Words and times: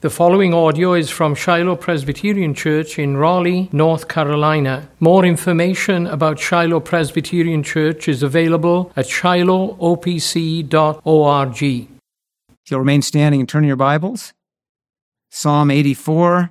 The 0.00 0.10
following 0.10 0.54
audio 0.54 0.94
is 0.94 1.10
from 1.10 1.34
Shiloh 1.34 1.74
Presbyterian 1.74 2.54
Church 2.54 3.00
in 3.00 3.16
Raleigh, 3.16 3.68
North 3.72 4.06
Carolina. 4.06 4.88
More 5.00 5.24
information 5.24 6.06
about 6.06 6.38
Shiloh 6.38 6.78
Presbyterian 6.78 7.64
Church 7.64 8.06
is 8.06 8.22
available 8.22 8.92
at 8.94 9.06
shilohopc.org. 9.06 11.62
If 11.64 11.88
you'll 12.70 12.78
remain 12.78 13.02
standing 13.02 13.40
and 13.40 13.48
turn 13.48 13.64
your 13.64 13.74
Bibles, 13.74 14.34
Psalm 15.30 15.68
84. 15.68 16.50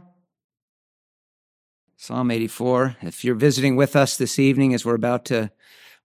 Psalm 1.95 2.29
84. 2.29 2.97
If 3.01 3.23
you're 3.23 3.33
visiting 3.33 3.77
with 3.77 3.95
us 3.95 4.17
this 4.17 4.39
evening 4.39 4.73
as 4.73 4.83
we're 4.83 4.93
about 4.93 5.23
to 5.23 5.51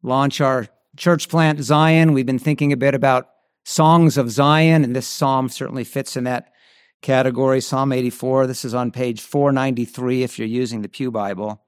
launch 0.00 0.40
our 0.40 0.68
church 0.96 1.28
plant 1.28 1.58
Zion, 1.58 2.12
we've 2.12 2.24
been 2.24 2.38
thinking 2.38 2.72
a 2.72 2.76
bit 2.76 2.94
about 2.94 3.30
songs 3.64 4.16
of 4.16 4.30
Zion, 4.30 4.84
and 4.84 4.94
this 4.94 5.08
psalm 5.08 5.48
certainly 5.48 5.82
fits 5.82 6.16
in 6.16 6.22
that 6.22 6.51
category, 7.02 7.60
Psalm 7.60 7.92
84. 7.92 8.46
This 8.46 8.64
is 8.64 8.74
on 8.74 8.90
page 8.92 9.20
493 9.20 10.22
if 10.22 10.38
you're 10.38 10.48
using 10.48 10.82
the 10.82 10.88
Pew 10.88 11.10
Bible. 11.10 11.60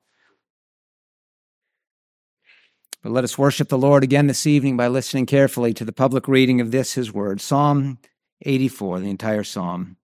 But 3.02 3.12
let 3.12 3.24
us 3.24 3.36
worship 3.36 3.68
the 3.68 3.76
Lord 3.76 4.02
again 4.02 4.28
this 4.28 4.46
evening 4.46 4.78
by 4.78 4.88
listening 4.88 5.26
carefully 5.26 5.74
to 5.74 5.84
the 5.84 5.92
public 5.92 6.26
reading 6.26 6.60
of 6.60 6.70
this, 6.70 6.94
his 6.94 7.12
word. 7.12 7.40
Psalm 7.40 7.98
84, 8.42 9.00
the 9.00 9.10
entire 9.10 9.44
psalm. 9.44 9.96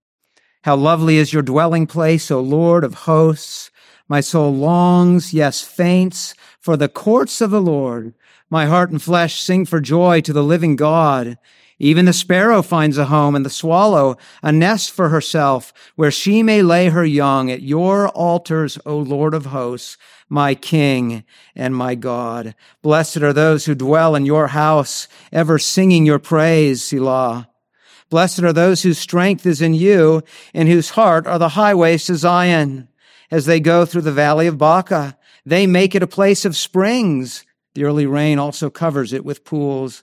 How 0.64 0.77
lovely 0.77 1.16
is 1.16 1.33
your 1.33 1.42
dwelling 1.42 1.86
place, 1.86 2.30
O 2.30 2.41
Lord 2.41 2.84
of 2.84 2.94
hosts. 2.94 3.70
My 4.08 4.20
soul 4.20 4.55
longs, 4.55 5.33
yes, 5.33 5.62
faints 5.62 6.34
for 6.60 6.77
the 6.77 6.88
courts 6.88 7.41
of 7.41 7.50
the 7.50 7.62
Lord. 7.62 8.12
My 8.50 8.66
heart 8.66 8.91
and 8.91 9.00
flesh 9.00 9.41
sing 9.41 9.64
for 9.64 9.80
joy 9.80 10.20
to 10.22 10.33
the 10.33 10.42
living 10.42 10.77
God. 10.77 11.38
Even 11.83 12.05
the 12.05 12.12
sparrow 12.12 12.61
finds 12.61 12.98
a 12.98 13.07
home 13.07 13.34
and 13.34 13.45
the 13.45 13.51
swallow 13.51 14.19
a 14.43 14.52
nest 14.52 14.91
for 14.91 15.09
herself 15.09 15.73
where 15.97 16.11
she 16.11 16.43
may 16.43 16.61
lay 16.61 16.91
her 16.91 17.06
young 17.06 17.51
at 17.51 17.62
your 17.62 18.11
altars, 18.11 18.79
O 18.84 18.98
Lord 18.98 19.33
of 19.33 19.47
hosts, 19.47 19.97
my 20.28 20.55
King 20.55 21.25
and 21.56 21.75
my 21.75 21.95
God. 21.95 22.55
Blessed 22.83 23.22
are 23.22 23.33
those 23.33 23.64
who 23.64 23.75
dwell 23.75 24.14
in 24.14 24.27
your 24.27 24.48
house, 24.48 25.09
ever 25.33 25.59
singing 25.59 26.05
your 26.05 26.19
praise, 26.19 26.83
Selah. 26.83 27.48
Blessed 28.11 28.41
are 28.41 28.53
those 28.53 28.83
whose 28.83 28.98
strength 28.98 29.47
is 29.47 29.62
in 29.62 29.72
you 29.72 30.22
and 30.53 30.69
whose 30.69 30.91
heart 30.91 31.27
are 31.27 31.39
the 31.39 31.50
highways 31.50 32.05
to 32.05 32.15
Zion. 32.15 32.89
As 33.31 33.47
they 33.47 33.59
go 33.59 33.87
through 33.87 34.03
the 34.03 34.12
valley 34.12 34.47
of 34.47 34.59
Baca, 34.59 35.17
they 35.47 35.67
make 35.67 35.94
it 35.94 36.03
a 36.03 36.06
place 36.06 36.44
of 36.44 36.59
springs. 36.59 37.47
The 37.75 37.84
early 37.84 38.05
rain 38.05 38.39
also 38.39 38.69
covers 38.69 39.15
it 39.15 39.25
with 39.25 39.47
pools. 39.47 40.03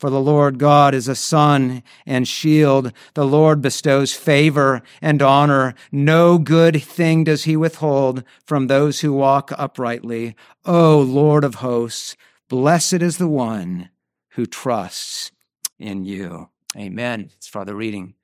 For 0.00 0.08
the 0.08 0.18
Lord 0.18 0.58
God 0.58 0.94
is 0.94 1.08
a 1.08 1.14
sun 1.14 1.82
and 2.06 2.26
shield. 2.26 2.94
The 3.12 3.26
Lord 3.26 3.60
bestows 3.60 4.14
favor 4.14 4.80
and 5.02 5.20
honor. 5.20 5.74
No 5.92 6.38
good 6.38 6.82
thing 6.82 7.24
does 7.24 7.44
he 7.44 7.54
withhold 7.54 8.24
from 8.46 8.66
those 8.66 9.00
who 9.00 9.12
walk 9.12 9.52
uprightly. 9.58 10.34
O 10.64 10.98
Lord 10.98 11.44
of 11.44 11.56
hosts, 11.56 12.16
blessed 12.48 13.02
is 13.02 13.18
the 13.18 13.28
one 13.28 13.90
who 14.30 14.46
trusts 14.46 15.32
in 15.78 16.06
you. 16.06 16.48
Amen. 16.74 17.30
It's 17.36 17.46
Father 17.46 17.74
reading 17.74 18.14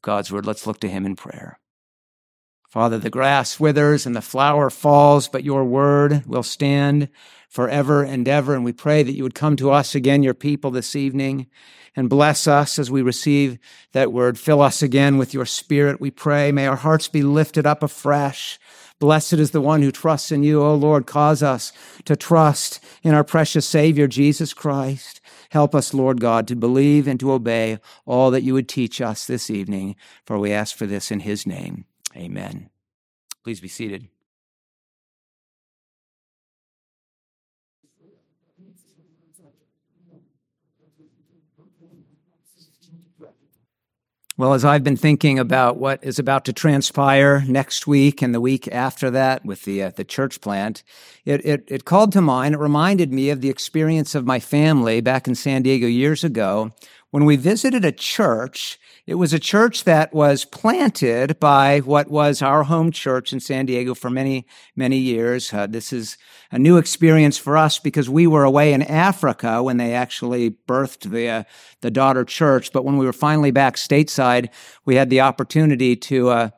God's 0.00 0.32
word. 0.32 0.46
Let's 0.46 0.66
look 0.66 0.80
to 0.80 0.88
him 0.88 1.04
in 1.04 1.16
prayer. 1.16 1.58
Father, 2.76 2.98
the 2.98 3.08
grass 3.08 3.58
withers 3.58 4.04
and 4.04 4.14
the 4.14 4.20
flower 4.20 4.68
falls, 4.68 5.28
but 5.28 5.42
your 5.42 5.64
word 5.64 6.26
will 6.26 6.42
stand 6.42 7.08
forever 7.48 8.02
and 8.02 8.28
ever. 8.28 8.54
And 8.54 8.66
we 8.66 8.74
pray 8.74 9.02
that 9.02 9.14
you 9.14 9.22
would 9.22 9.34
come 9.34 9.56
to 9.56 9.70
us 9.70 9.94
again, 9.94 10.22
your 10.22 10.34
people, 10.34 10.70
this 10.70 10.94
evening, 10.94 11.46
and 11.96 12.10
bless 12.10 12.46
us 12.46 12.78
as 12.78 12.90
we 12.90 13.00
receive 13.00 13.58
that 13.92 14.12
word. 14.12 14.38
Fill 14.38 14.60
us 14.60 14.82
again 14.82 15.16
with 15.16 15.32
your 15.32 15.46
spirit, 15.46 16.02
we 16.02 16.10
pray. 16.10 16.52
May 16.52 16.66
our 16.66 16.76
hearts 16.76 17.08
be 17.08 17.22
lifted 17.22 17.64
up 17.64 17.82
afresh. 17.82 18.58
Blessed 18.98 19.32
is 19.32 19.52
the 19.52 19.62
one 19.62 19.80
who 19.80 19.90
trusts 19.90 20.30
in 20.30 20.42
you, 20.42 20.62
O 20.62 20.74
Lord. 20.74 21.06
Cause 21.06 21.42
us 21.42 21.72
to 22.04 22.14
trust 22.14 22.78
in 23.02 23.14
our 23.14 23.24
precious 23.24 23.66
Savior, 23.66 24.06
Jesus 24.06 24.52
Christ. 24.52 25.22
Help 25.48 25.74
us, 25.74 25.94
Lord 25.94 26.20
God, 26.20 26.46
to 26.48 26.54
believe 26.54 27.08
and 27.08 27.18
to 27.20 27.32
obey 27.32 27.78
all 28.04 28.30
that 28.32 28.42
you 28.42 28.52
would 28.52 28.68
teach 28.68 29.00
us 29.00 29.26
this 29.26 29.48
evening, 29.48 29.96
for 30.26 30.38
we 30.38 30.52
ask 30.52 30.76
for 30.76 30.84
this 30.84 31.10
in 31.10 31.20
his 31.20 31.46
name. 31.46 31.86
Amen. 32.16 32.70
Please 33.44 33.60
be 33.60 33.68
seated. 33.68 34.08
Well, 44.38 44.52
as 44.52 44.66
I've 44.66 44.84
been 44.84 44.98
thinking 44.98 45.38
about 45.38 45.78
what 45.78 46.04
is 46.04 46.18
about 46.18 46.44
to 46.44 46.52
transpire 46.52 47.42
next 47.48 47.86
week 47.86 48.20
and 48.20 48.34
the 48.34 48.40
week 48.40 48.68
after 48.68 49.10
that 49.10 49.46
with 49.46 49.64
the 49.64 49.84
uh, 49.84 49.90
the 49.96 50.04
church 50.04 50.42
plant, 50.42 50.82
it, 51.24 51.42
it 51.46 51.64
it 51.68 51.84
called 51.86 52.12
to 52.12 52.20
mind. 52.20 52.54
It 52.54 52.58
reminded 52.58 53.14
me 53.14 53.30
of 53.30 53.40
the 53.40 53.48
experience 53.48 54.14
of 54.14 54.26
my 54.26 54.38
family 54.38 55.00
back 55.00 55.26
in 55.26 55.34
San 55.34 55.62
Diego 55.62 55.86
years 55.86 56.22
ago 56.22 56.72
when 57.16 57.24
we 57.24 57.36
visited 57.36 57.82
a 57.82 57.92
church 57.92 58.78
it 59.06 59.14
was 59.14 59.32
a 59.32 59.38
church 59.38 59.84
that 59.84 60.12
was 60.12 60.44
planted 60.44 61.40
by 61.40 61.78
what 61.78 62.10
was 62.10 62.42
our 62.42 62.64
home 62.64 62.90
church 62.90 63.32
in 63.32 63.40
San 63.40 63.64
Diego 63.64 63.94
for 63.94 64.10
many, 64.10 64.46
many 64.74 64.98
years. 64.98 65.54
Uh, 65.54 65.66
this 65.66 65.94
is 65.94 66.18
a 66.50 66.58
new 66.58 66.76
experience 66.76 67.38
for 67.38 67.56
us 67.56 67.78
because 67.78 68.10
we 68.10 68.26
were 68.26 68.44
away 68.44 68.74
in 68.74 68.82
Africa 68.82 69.62
when 69.62 69.78
they 69.78 69.94
actually 69.94 70.58
birthed 70.68 71.10
the, 71.10 71.28
uh, 71.28 71.44
the 71.80 71.90
daughter 71.90 72.24
church. 72.24 72.70
But 72.70 72.84
when 72.84 72.98
we 72.98 73.06
were 73.06 73.14
finally 73.14 73.52
back 73.52 73.76
stateside, 73.76 74.48
we 74.84 74.96
had 74.96 75.08
the 75.08 75.22
opportunity 75.22 75.96
to, 75.96 76.28
uh, 76.28 76.50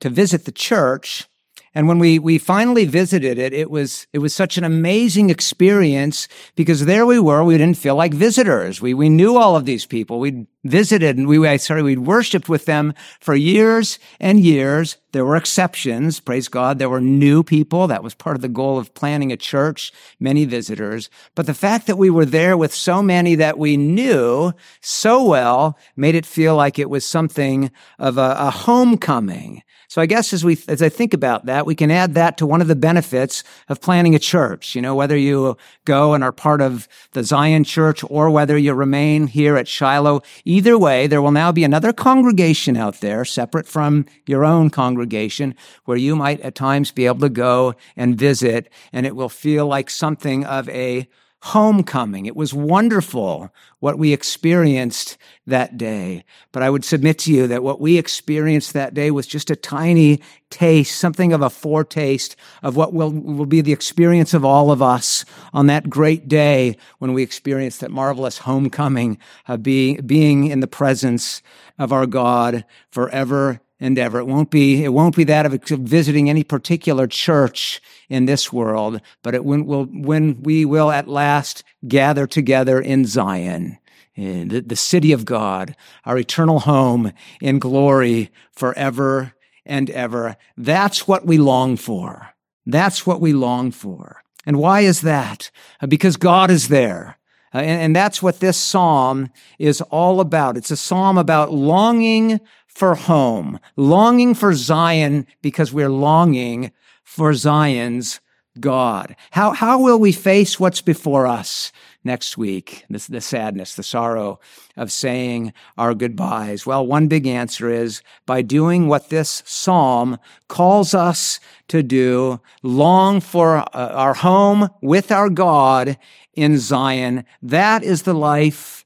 to 0.00 0.10
visit 0.10 0.44
the 0.44 0.52
church 0.52 1.26
and 1.74 1.88
when 1.88 1.98
we, 1.98 2.18
we 2.18 2.38
finally 2.38 2.84
visited 2.84 3.38
it, 3.38 3.52
it 3.52 3.70
was, 3.70 4.06
it 4.12 4.20
was 4.20 4.32
such 4.32 4.56
an 4.56 4.64
amazing 4.64 5.28
experience 5.28 6.28
because 6.54 6.84
there 6.84 7.04
we 7.04 7.18
were. 7.18 7.42
We 7.42 7.58
didn't 7.58 7.78
feel 7.78 7.96
like 7.96 8.14
visitors. 8.14 8.80
We, 8.80 8.94
we 8.94 9.08
knew 9.08 9.36
all 9.36 9.56
of 9.56 9.64
these 9.64 9.84
people. 9.84 10.20
We'd 10.20 10.46
visited 10.64 11.16
and 11.16 11.28
we, 11.28 11.58
sorry, 11.58 11.82
we'd 11.82 12.00
worshiped 12.00 12.48
with 12.48 12.64
them 12.64 12.94
for 13.20 13.34
years 13.34 13.98
and 14.18 14.40
years. 14.40 14.96
There 15.12 15.24
were 15.24 15.36
exceptions. 15.36 16.18
Praise 16.18 16.48
God. 16.48 16.78
There 16.78 16.88
were 16.88 17.00
new 17.00 17.44
people. 17.44 17.86
That 17.86 18.02
was 18.02 18.14
part 18.14 18.34
of 18.34 18.42
the 18.42 18.48
goal 18.48 18.78
of 18.78 18.94
planning 18.94 19.30
a 19.30 19.36
church, 19.36 19.92
many 20.18 20.44
visitors. 20.44 21.08
But 21.34 21.46
the 21.46 21.54
fact 21.54 21.86
that 21.86 21.98
we 21.98 22.10
were 22.10 22.24
there 22.24 22.56
with 22.56 22.74
so 22.74 23.02
many 23.02 23.36
that 23.36 23.58
we 23.58 23.76
knew 23.76 24.52
so 24.80 25.24
well 25.24 25.78
made 25.94 26.16
it 26.16 26.26
feel 26.26 26.56
like 26.56 26.78
it 26.78 26.90
was 26.90 27.06
something 27.06 27.70
of 27.98 28.18
a, 28.18 28.34
a 28.38 28.50
homecoming. 28.50 29.62
So 29.94 30.02
I 30.02 30.06
guess 30.06 30.32
as 30.32 30.44
we, 30.44 30.58
as 30.66 30.82
I 30.82 30.88
think 30.88 31.14
about 31.14 31.46
that, 31.46 31.66
we 31.66 31.76
can 31.76 31.92
add 31.92 32.14
that 32.14 32.36
to 32.38 32.46
one 32.46 32.60
of 32.60 32.66
the 32.66 32.74
benefits 32.74 33.44
of 33.68 33.80
planning 33.80 34.16
a 34.16 34.18
church. 34.18 34.74
You 34.74 34.82
know, 34.82 34.96
whether 34.96 35.16
you 35.16 35.56
go 35.84 36.14
and 36.14 36.24
are 36.24 36.32
part 36.32 36.60
of 36.60 36.88
the 37.12 37.22
Zion 37.22 37.62
church 37.62 38.02
or 38.10 38.28
whether 38.28 38.58
you 38.58 38.74
remain 38.74 39.28
here 39.28 39.56
at 39.56 39.68
Shiloh, 39.68 40.22
either 40.54 40.78
way, 40.78 41.08
there 41.08 41.20
will 41.20 41.32
now 41.32 41.50
be 41.50 41.64
another 41.64 41.92
congregation 41.92 42.76
out 42.76 43.00
there 43.00 43.24
separate 43.24 43.66
from 43.66 44.06
your 44.24 44.44
own 44.44 44.70
congregation 44.70 45.54
where 45.84 45.96
you 45.96 46.14
might 46.14 46.40
at 46.42 46.54
times 46.54 46.92
be 46.92 47.06
able 47.06 47.18
to 47.18 47.28
go 47.28 47.74
and 47.96 48.16
visit 48.16 48.70
and 48.92 49.04
it 49.04 49.16
will 49.16 49.28
feel 49.28 49.66
like 49.66 49.90
something 49.90 50.44
of 50.44 50.68
a 50.68 51.08
homecoming. 51.44 52.24
It 52.24 52.36
was 52.36 52.54
wonderful 52.54 53.52
what 53.80 53.98
we 53.98 54.14
experienced 54.14 55.18
that 55.46 55.76
day. 55.76 56.24
But 56.52 56.62
I 56.62 56.70
would 56.70 56.86
submit 56.86 57.18
to 57.18 57.32
you 57.34 57.46
that 57.48 57.62
what 57.62 57.82
we 57.82 57.98
experienced 57.98 58.72
that 58.72 58.94
day 58.94 59.10
was 59.10 59.26
just 59.26 59.50
a 59.50 59.56
tiny 59.56 60.22
taste, 60.48 60.98
something 60.98 61.34
of 61.34 61.42
a 61.42 61.50
foretaste 61.50 62.34
of 62.62 62.76
what 62.76 62.94
will, 62.94 63.10
will 63.10 63.44
be 63.44 63.60
the 63.60 63.74
experience 63.74 64.32
of 64.32 64.42
all 64.42 64.70
of 64.70 64.80
us 64.80 65.26
on 65.52 65.66
that 65.66 65.90
great 65.90 66.28
day 66.28 66.78
when 66.98 67.12
we 67.12 67.22
experience 67.22 67.76
that 67.76 67.90
marvelous 67.90 68.38
homecoming 68.38 69.18
of 69.46 69.62
being, 69.62 69.96
being 70.06 70.46
in 70.46 70.60
the 70.60 70.66
presence 70.66 71.42
of 71.78 71.92
our 71.92 72.06
God 72.06 72.64
forever 72.90 73.60
endeavor. 73.84 74.18
It 74.18 74.26
won't 74.26 74.50
be, 74.50 74.82
it 74.82 74.88
won't 74.88 75.14
be 75.14 75.24
that 75.24 75.46
of 75.46 75.52
visiting 75.62 76.28
any 76.28 76.42
particular 76.42 77.06
church 77.06 77.80
in 78.08 78.26
this 78.26 78.52
world, 78.52 79.00
but 79.22 79.34
it 79.34 79.44
when, 79.44 79.66
will, 79.66 79.84
when 79.84 80.42
we 80.42 80.64
will 80.64 80.90
at 80.90 81.06
last 81.06 81.62
gather 81.86 82.26
together 82.26 82.80
in 82.80 83.04
Zion, 83.04 83.78
in 84.14 84.48
the, 84.48 84.60
the 84.60 84.76
city 84.76 85.12
of 85.12 85.24
God, 85.24 85.76
our 86.04 86.16
eternal 86.16 86.60
home 86.60 87.12
in 87.40 87.58
glory 87.58 88.30
forever 88.52 89.34
and 89.66 89.90
ever. 89.90 90.36
That's 90.56 91.06
what 91.06 91.26
we 91.26 91.38
long 91.38 91.76
for. 91.76 92.30
That's 92.66 93.06
what 93.06 93.20
we 93.20 93.32
long 93.32 93.70
for. 93.70 94.22
And 94.46 94.58
why 94.58 94.80
is 94.80 95.02
that? 95.02 95.50
Because 95.86 96.16
God 96.16 96.50
is 96.50 96.68
there. 96.68 97.18
And, 97.52 97.66
and 97.66 97.96
that's 97.96 98.22
what 98.22 98.40
this 98.40 98.56
psalm 98.56 99.30
is 99.58 99.80
all 99.82 100.20
about. 100.20 100.56
It's 100.56 100.70
a 100.70 100.76
psalm 100.76 101.18
about 101.18 101.52
longing 101.52 102.40
for 102.74 102.94
home, 102.94 103.60
longing 103.76 104.34
for 104.34 104.54
Zion 104.54 105.26
because 105.42 105.72
we're 105.72 105.88
longing 105.88 106.72
for 107.02 107.34
Zion's 107.34 108.20
God. 108.60 109.16
How, 109.32 109.52
how 109.52 109.80
will 109.80 109.98
we 109.98 110.12
face 110.12 110.60
what's 110.60 110.80
before 110.80 111.26
us 111.26 111.72
next 112.04 112.38
week? 112.38 112.84
This, 112.88 113.06
the 113.06 113.20
sadness, 113.20 113.74
the 113.74 113.82
sorrow 113.82 114.38
of 114.76 114.92
saying 114.92 115.52
our 115.76 115.94
goodbyes. 115.94 116.64
Well, 116.64 116.86
one 116.86 117.08
big 117.08 117.26
answer 117.26 117.68
is 117.68 118.02
by 118.26 118.42
doing 118.42 118.86
what 118.86 119.08
this 119.08 119.42
psalm 119.44 120.18
calls 120.48 120.94
us 120.94 121.40
to 121.68 121.82
do, 121.82 122.40
long 122.62 123.20
for 123.20 123.58
uh, 123.58 123.64
our 123.72 124.14
home 124.14 124.68
with 124.80 125.10
our 125.10 125.30
God 125.30 125.98
in 126.34 126.58
Zion. 126.58 127.24
That 127.42 127.82
is 127.82 128.02
the 128.02 128.14
life 128.14 128.84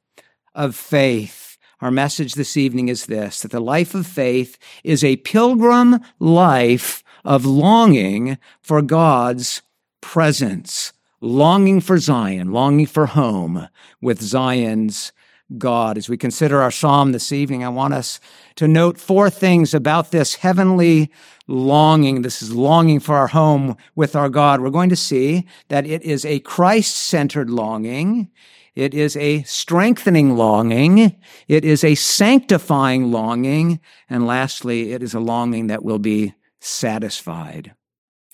of 0.55 0.75
faith. 0.75 1.48
Our 1.81 1.93
message 1.93 2.35
this 2.35 2.57
evening 2.57 2.89
is 2.89 3.07
this, 3.07 3.43
that 3.43 3.53
the 3.53 3.61
life 3.61 3.95
of 3.95 4.05
faith 4.05 4.59
is 4.83 5.05
a 5.05 5.15
pilgrim 5.19 6.01
life 6.19 7.05
of 7.25 7.45
longing 7.45 8.37
for 8.61 8.83
God's 8.83 9.63
presence, 10.01 10.93
longing 11.21 11.81
for 11.81 11.99
Zion, 11.99 12.51
longing 12.51 12.87
for 12.87 13.07
home 13.07 13.69
with 14.01 14.21
Zion's 14.21 15.13
God. 15.57 15.97
As 15.97 16.09
we 16.09 16.17
consider 16.17 16.61
our 16.61 16.73
psalm 16.73 17.13
this 17.13 17.31
evening, 17.31 17.63
I 17.63 17.69
want 17.69 17.95
us 17.95 18.19
to 18.57 18.67
note 18.67 18.99
four 18.99 19.31
things 19.31 19.73
about 19.73 20.11
this 20.11 20.35
heavenly 20.35 21.13
longing. 21.47 22.23
This 22.23 22.43
is 22.43 22.53
longing 22.53 22.99
for 22.99 23.15
our 23.17 23.29
home 23.29 23.77
with 23.95 24.17
our 24.17 24.29
God. 24.29 24.61
We're 24.61 24.71
going 24.71 24.91
to 24.91 24.97
see 24.97 25.47
that 25.69 25.87
it 25.87 26.03
is 26.03 26.25
a 26.25 26.41
Christ 26.41 26.97
centered 26.97 27.51
longing. 27.51 28.31
It 28.79 28.95
is 28.95 29.17
a 29.17 29.43
strengthening 29.43 30.37
longing. 30.37 31.17
It 31.49 31.65
is 31.65 31.83
a 31.83 31.97
sanctifying 31.97 33.11
longing. 33.11 33.81
And 34.09 34.25
lastly, 34.25 34.93
it 34.93 35.03
is 35.03 35.15
a 35.15 35.19
longing 35.19 35.67
that 35.67 35.83
will 35.83 35.99
be 35.99 36.35
satisfied. 36.61 37.75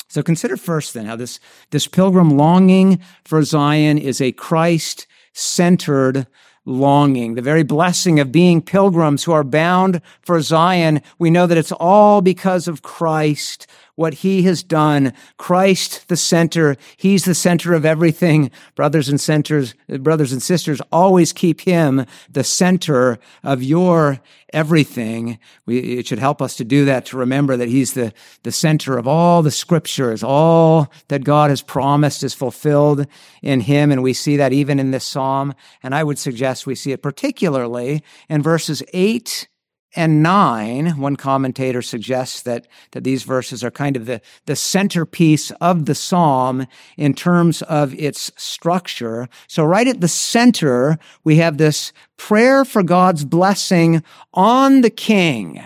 So 0.06 0.22
consider 0.22 0.58
first 0.58 0.92
then 0.92 1.06
how 1.06 1.16
this, 1.16 1.40
this 1.70 1.86
pilgrim 1.86 2.36
longing 2.36 3.00
for 3.24 3.42
Zion 3.42 3.96
is 3.96 4.20
a 4.20 4.32
Christ 4.32 5.06
centered 5.32 6.26
longing, 6.66 7.36
the 7.36 7.42
very 7.42 7.62
blessing 7.62 8.20
of 8.20 8.30
being 8.30 8.60
pilgrims 8.60 9.24
who 9.24 9.32
are 9.32 9.44
bound 9.44 10.02
for 10.20 10.42
Zion. 10.42 11.00
We 11.18 11.30
know 11.30 11.46
that 11.46 11.58
it's 11.58 11.72
all 11.72 12.20
because 12.20 12.68
of 12.68 12.82
Christ 12.82 13.66
what 13.96 14.14
he 14.14 14.42
has 14.42 14.62
done. 14.62 15.12
Christ, 15.36 16.08
the 16.08 16.16
center. 16.16 16.76
He's 16.96 17.24
the 17.24 17.34
center 17.34 17.74
of 17.74 17.84
everything. 17.84 18.50
Brothers 18.74 19.08
and 19.08 19.20
centers, 19.20 19.74
brothers 19.88 20.32
and 20.32 20.42
sisters, 20.42 20.80
always 20.90 21.32
keep 21.32 21.60
him 21.62 22.06
the 22.30 22.44
center 22.44 23.18
of 23.42 23.62
your 23.62 24.20
everything. 24.52 25.38
We, 25.66 25.98
it 25.98 26.06
should 26.06 26.18
help 26.18 26.40
us 26.40 26.56
to 26.56 26.64
do 26.64 26.84
that, 26.84 27.06
to 27.06 27.16
remember 27.16 27.56
that 27.56 27.68
he's 27.68 27.94
the, 27.94 28.12
the 28.44 28.52
center 28.52 28.96
of 28.96 29.08
all 29.08 29.42
the 29.42 29.50
scriptures. 29.50 30.22
All 30.22 30.92
that 31.08 31.24
God 31.24 31.50
has 31.50 31.62
promised 31.62 32.22
is 32.22 32.34
fulfilled 32.34 33.06
in 33.42 33.60
him. 33.60 33.90
And 33.90 34.02
we 34.02 34.12
see 34.12 34.36
that 34.36 34.52
even 34.52 34.78
in 34.78 34.92
this 34.92 35.04
psalm. 35.04 35.54
And 35.82 35.94
I 35.94 36.04
would 36.04 36.18
suggest 36.18 36.66
we 36.66 36.74
see 36.74 36.92
it 36.92 37.02
particularly 37.02 38.02
in 38.28 38.42
verses 38.42 38.82
eight 38.92 39.48
and 39.96 40.22
9, 40.22 40.98
one 40.98 41.16
commentator 41.16 41.80
suggests 41.80 42.42
that, 42.42 42.66
that 42.92 43.04
these 43.04 43.22
verses 43.22 43.62
are 43.62 43.70
kind 43.70 43.96
of 43.96 44.06
the, 44.06 44.20
the 44.46 44.56
centerpiece 44.56 45.50
of 45.52 45.86
the 45.86 45.94
psalm 45.94 46.66
in 46.96 47.14
terms 47.14 47.62
of 47.62 47.94
its 47.94 48.32
structure. 48.36 49.28
So 49.46 49.64
right 49.64 49.86
at 49.86 50.00
the 50.00 50.08
center, 50.08 50.98
we 51.22 51.36
have 51.36 51.58
this 51.58 51.92
prayer 52.16 52.64
for 52.64 52.82
God's 52.82 53.24
blessing 53.24 54.02
on 54.32 54.80
the 54.80 54.90
king. 54.90 55.62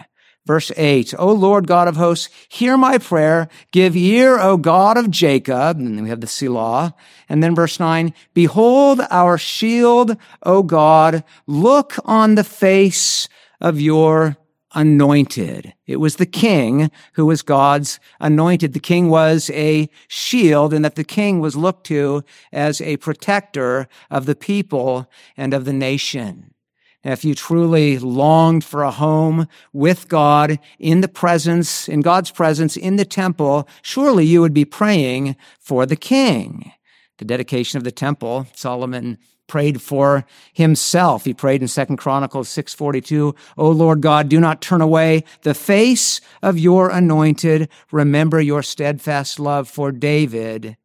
Verse 0.49 0.73
8, 0.79 1.15
O 1.19 1.31
Lord 1.31 1.67
God 1.67 1.89
of 1.89 1.97
hosts, 1.97 2.31
hear 2.49 2.79
my 2.79 2.97
prayer. 2.97 3.51
Give 3.71 3.95
ear, 3.95 4.39
O 4.39 4.57
God 4.57 4.97
of 4.97 5.11
Jacob. 5.11 5.77
And 5.77 5.99
then 5.99 6.05
we 6.05 6.09
have 6.09 6.23
the 6.23 6.27
Selah. 6.27 6.95
And 7.29 7.43
then 7.43 7.55
verse 7.55 7.79
9, 7.79 8.15
Behold 8.33 9.03
our 9.11 9.37
shield, 9.37 10.17
O 10.43 10.63
God. 10.63 11.23
Look 11.47 11.97
on 12.07 12.35
the 12.35 12.45
face 12.45 13.29
of 13.61 13.81
your 13.81 14.37
anointed. 14.75 15.73
It 15.87 15.97
was 15.97 16.17
the 16.17 16.27
king 16.27 16.91
who 17.15 17.27
was 17.27 17.43
God's 17.43 17.99
anointed. 18.21 18.75
The 18.75 18.81
king 18.81 19.09
was 19.09 19.51
a 19.51 19.89
shield 20.09 20.75
and 20.75 20.85
that 20.85 20.95
the 20.95 21.05
king 21.05 21.41
was 21.41 21.57
looked 21.57 21.87
to 21.87 22.23
as 22.53 22.81
a 22.81 22.99
protector 22.99 23.89
of 24.11 24.27
the 24.27 24.37
people 24.37 25.11
and 25.37 25.55
of 25.55 25.65
the 25.65 25.73
nation. 25.73 26.55
If 27.05 27.25
you 27.25 27.35
truly 27.35 27.99
longed 27.99 28.65
for 28.65 28.83
a 28.83 28.91
home 28.91 29.47
with 29.73 30.09
God 30.09 30.59
in 30.79 31.01
the 31.01 31.09
presence, 31.09 31.89
in 31.89 32.01
God's 32.01 32.31
presence 32.31 32.77
in 32.77 32.97
the 32.97 33.05
temple, 33.05 33.69
surely 33.83 34.27
you 34.27 34.41
would 34.41 34.53
be 34.53 34.65
praying 34.65 35.37
for 35.61 35.87
the 35.87 35.97
king. 35.97 36.73
The 37.19 37.25
dedication 37.25 37.79
of 37.79 37.85
the 37.85 37.93
temple, 37.93 38.47
Solomon 38.55 39.19
prayed 39.49 39.83
for 39.83 40.25
himself. 40.53 41.25
He 41.25 41.35
prayed 41.35 41.63
in 41.63 41.69
Second 41.69 41.97
Chronicles 41.97 42.49
6:42, 42.49 43.35
"O 43.57 43.71
Lord 43.71 44.01
God, 44.01 44.29
do 44.29 44.39
not 44.39 44.63
turn 44.63 44.81
away 44.81 45.25
the 45.43 45.55
face 45.55 46.21
of 46.43 46.59
your 46.59 46.91
anointed. 46.91 47.69
Remember 47.91 48.41
your 48.41 48.63
steadfast 48.63 49.41
love 49.41 49.69
for 49.69 49.91
David, 49.91 50.77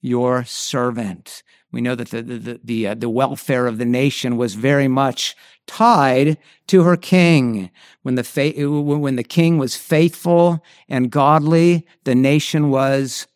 your 0.00 0.44
servant." 0.44 1.42
We 1.72 1.80
know 1.80 1.94
that 1.94 2.10
the 2.10 2.22
the 2.22 2.60
the, 2.62 2.86
uh, 2.88 2.94
the 2.94 3.08
welfare 3.08 3.66
of 3.66 3.78
the 3.78 3.84
nation 3.84 4.36
was 4.36 4.54
very 4.54 4.88
much 4.88 5.36
tied 5.66 6.36
to 6.66 6.82
her 6.82 6.96
king. 6.96 7.70
When 8.02 8.16
the 8.16 8.24
fa- 8.24 8.52
when 8.56 9.16
the 9.16 9.24
king 9.24 9.56
was 9.58 9.76
faithful 9.76 10.62
and 10.88 11.10
godly, 11.10 11.86
the 12.04 12.14
nation 12.14 12.70
was 12.70 13.26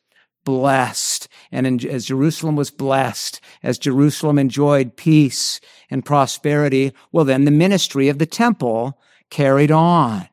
blessed. 0.44 1.28
And 1.50 1.66
in, 1.66 1.88
as 1.88 2.06
Jerusalem 2.06 2.56
was 2.56 2.70
blessed, 2.70 3.40
as 3.62 3.78
Jerusalem 3.78 4.38
enjoyed 4.38 4.96
peace 4.96 5.60
and 5.90 6.04
prosperity, 6.04 6.92
well, 7.12 7.24
then 7.24 7.44
the 7.44 7.50
ministry 7.50 8.08
of 8.08 8.18
the 8.18 8.26
temple 8.26 8.98
carried 9.30 9.70
on. 9.70 10.28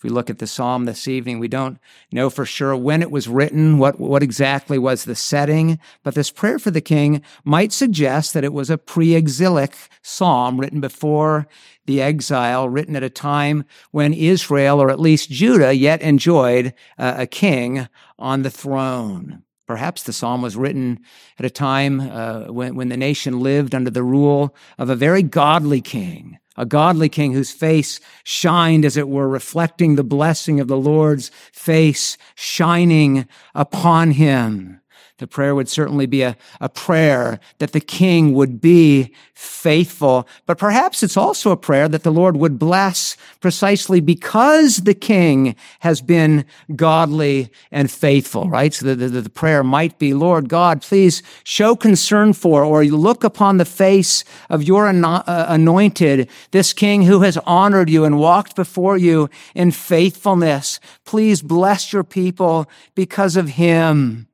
If 0.00 0.04
we 0.04 0.08
look 0.08 0.30
at 0.30 0.38
the 0.38 0.46
psalm 0.46 0.86
this 0.86 1.06
evening, 1.06 1.38
we 1.38 1.48
don't 1.48 1.78
know 2.10 2.30
for 2.30 2.46
sure 2.46 2.74
when 2.74 3.02
it 3.02 3.10
was 3.10 3.28
written, 3.28 3.76
what, 3.76 4.00
what 4.00 4.22
exactly 4.22 4.78
was 4.78 5.04
the 5.04 5.14
setting, 5.14 5.78
but 6.02 6.14
this 6.14 6.30
prayer 6.30 6.58
for 6.58 6.70
the 6.70 6.80
king 6.80 7.20
might 7.44 7.70
suggest 7.70 8.32
that 8.32 8.42
it 8.42 8.54
was 8.54 8.70
a 8.70 8.78
pre-exilic 8.78 9.76
psalm 10.00 10.58
written 10.58 10.80
before 10.80 11.46
the 11.86 12.02
exile, 12.02 12.68
written 12.68 12.96
at 12.96 13.02
a 13.02 13.10
time 13.10 13.64
when 13.90 14.12
Israel, 14.12 14.80
or 14.80 14.90
at 14.90 15.00
least 15.00 15.30
Judah, 15.30 15.74
yet 15.74 16.02
enjoyed 16.02 16.74
uh, 16.98 17.14
a 17.18 17.26
king 17.26 17.88
on 18.18 18.42
the 18.42 18.50
throne. 18.50 19.42
Perhaps 19.66 20.02
the 20.02 20.12
psalm 20.12 20.42
was 20.42 20.56
written 20.56 20.98
at 21.38 21.46
a 21.46 21.50
time 21.50 22.00
uh, 22.00 22.46
when, 22.46 22.74
when 22.74 22.88
the 22.88 22.96
nation 22.96 23.40
lived 23.40 23.74
under 23.74 23.90
the 23.90 24.02
rule 24.02 24.54
of 24.78 24.90
a 24.90 24.96
very 24.96 25.22
godly 25.22 25.80
king 25.80 26.38
a 26.56 26.66
godly 26.66 27.08
king 27.08 27.32
whose 27.32 27.50
face 27.50 28.00
shined, 28.22 28.84
as 28.84 28.96
it 28.96 29.08
were, 29.08 29.28
reflecting 29.28 29.94
the 29.94 30.04
blessing 30.04 30.60
of 30.60 30.68
the 30.68 30.76
Lord's 30.76 31.30
face 31.52 32.18
shining 32.34 33.26
upon 33.54 34.10
him. 34.10 34.79
The 35.20 35.26
prayer 35.26 35.54
would 35.54 35.68
certainly 35.68 36.06
be 36.06 36.22
a, 36.22 36.34
a 36.62 36.70
prayer 36.70 37.38
that 37.58 37.72
the 37.72 37.80
king 37.80 38.32
would 38.32 38.58
be 38.58 39.12
faithful, 39.34 40.26
but 40.46 40.56
perhaps 40.56 41.02
it's 41.02 41.16
also 41.16 41.50
a 41.50 41.58
prayer 41.58 41.88
that 41.88 42.04
the 42.04 42.10
Lord 42.10 42.38
would 42.38 42.58
bless 42.58 43.18
precisely 43.40 44.00
because 44.00 44.78
the 44.78 44.94
king 44.94 45.56
has 45.80 46.00
been 46.00 46.46
godly 46.74 47.50
and 47.70 47.90
faithful, 47.90 48.48
right? 48.48 48.72
So 48.72 48.86
the, 48.86 48.94
the, 48.94 49.20
the 49.20 49.28
prayer 49.28 49.62
might 49.62 49.98
be, 49.98 50.14
Lord 50.14 50.48
God, 50.48 50.80
please 50.80 51.22
show 51.44 51.76
concern 51.76 52.32
for 52.32 52.64
or 52.64 52.82
look 52.86 53.22
upon 53.22 53.58
the 53.58 53.66
face 53.66 54.24
of 54.48 54.62
your 54.62 54.88
uh, 54.88 55.22
anointed, 55.26 56.30
this 56.50 56.72
king 56.72 57.02
who 57.02 57.20
has 57.20 57.36
honored 57.44 57.90
you 57.90 58.04
and 58.04 58.18
walked 58.18 58.56
before 58.56 58.96
you 58.96 59.28
in 59.54 59.70
faithfulness. 59.70 60.80
Please 61.04 61.42
bless 61.42 61.92
your 61.92 62.04
people 62.04 62.70
because 62.94 63.36
of 63.36 63.50
him. 63.50 64.26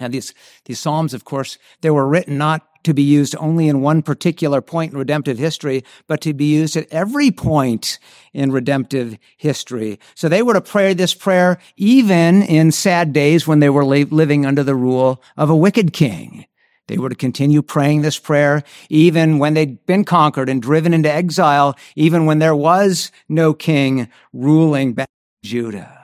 Now, 0.00 0.08
these, 0.08 0.34
these 0.64 0.78
Psalms, 0.78 1.14
of 1.14 1.24
course, 1.24 1.58
they 1.80 1.90
were 1.90 2.06
written 2.06 2.38
not 2.38 2.84
to 2.84 2.94
be 2.94 3.02
used 3.02 3.34
only 3.38 3.68
in 3.68 3.80
one 3.80 4.02
particular 4.02 4.60
point 4.60 4.92
in 4.92 4.98
redemptive 4.98 5.38
history, 5.38 5.84
but 6.06 6.20
to 6.22 6.32
be 6.32 6.46
used 6.46 6.76
at 6.76 6.86
every 6.90 7.30
point 7.30 7.98
in 8.32 8.52
redemptive 8.52 9.18
history. 9.36 9.98
So 10.14 10.28
they 10.28 10.42
would 10.42 10.56
have 10.56 10.64
prayed 10.64 10.98
this 10.98 11.14
prayer 11.14 11.58
even 11.76 12.42
in 12.42 12.72
sad 12.72 13.12
days 13.12 13.46
when 13.46 13.60
they 13.60 13.68
were 13.68 13.84
living 13.84 14.46
under 14.46 14.62
the 14.62 14.74
rule 14.74 15.22
of 15.36 15.50
a 15.50 15.56
wicked 15.56 15.92
king. 15.92 16.46
They 16.86 16.96
were 16.96 17.10
to 17.10 17.14
continue 17.14 17.60
praying 17.60 18.00
this 18.00 18.18
prayer 18.18 18.62
even 18.88 19.38
when 19.38 19.54
they'd 19.54 19.84
been 19.84 20.04
conquered 20.04 20.48
and 20.48 20.62
driven 20.62 20.94
into 20.94 21.12
exile, 21.12 21.76
even 21.96 22.24
when 22.24 22.38
there 22.38 22.56
was 22.56 23.12
no 23.28 23.52
king 23.52 24.08
ruling 24.32 24.94
back 24.94 25.10
Judah. 25.42 25.97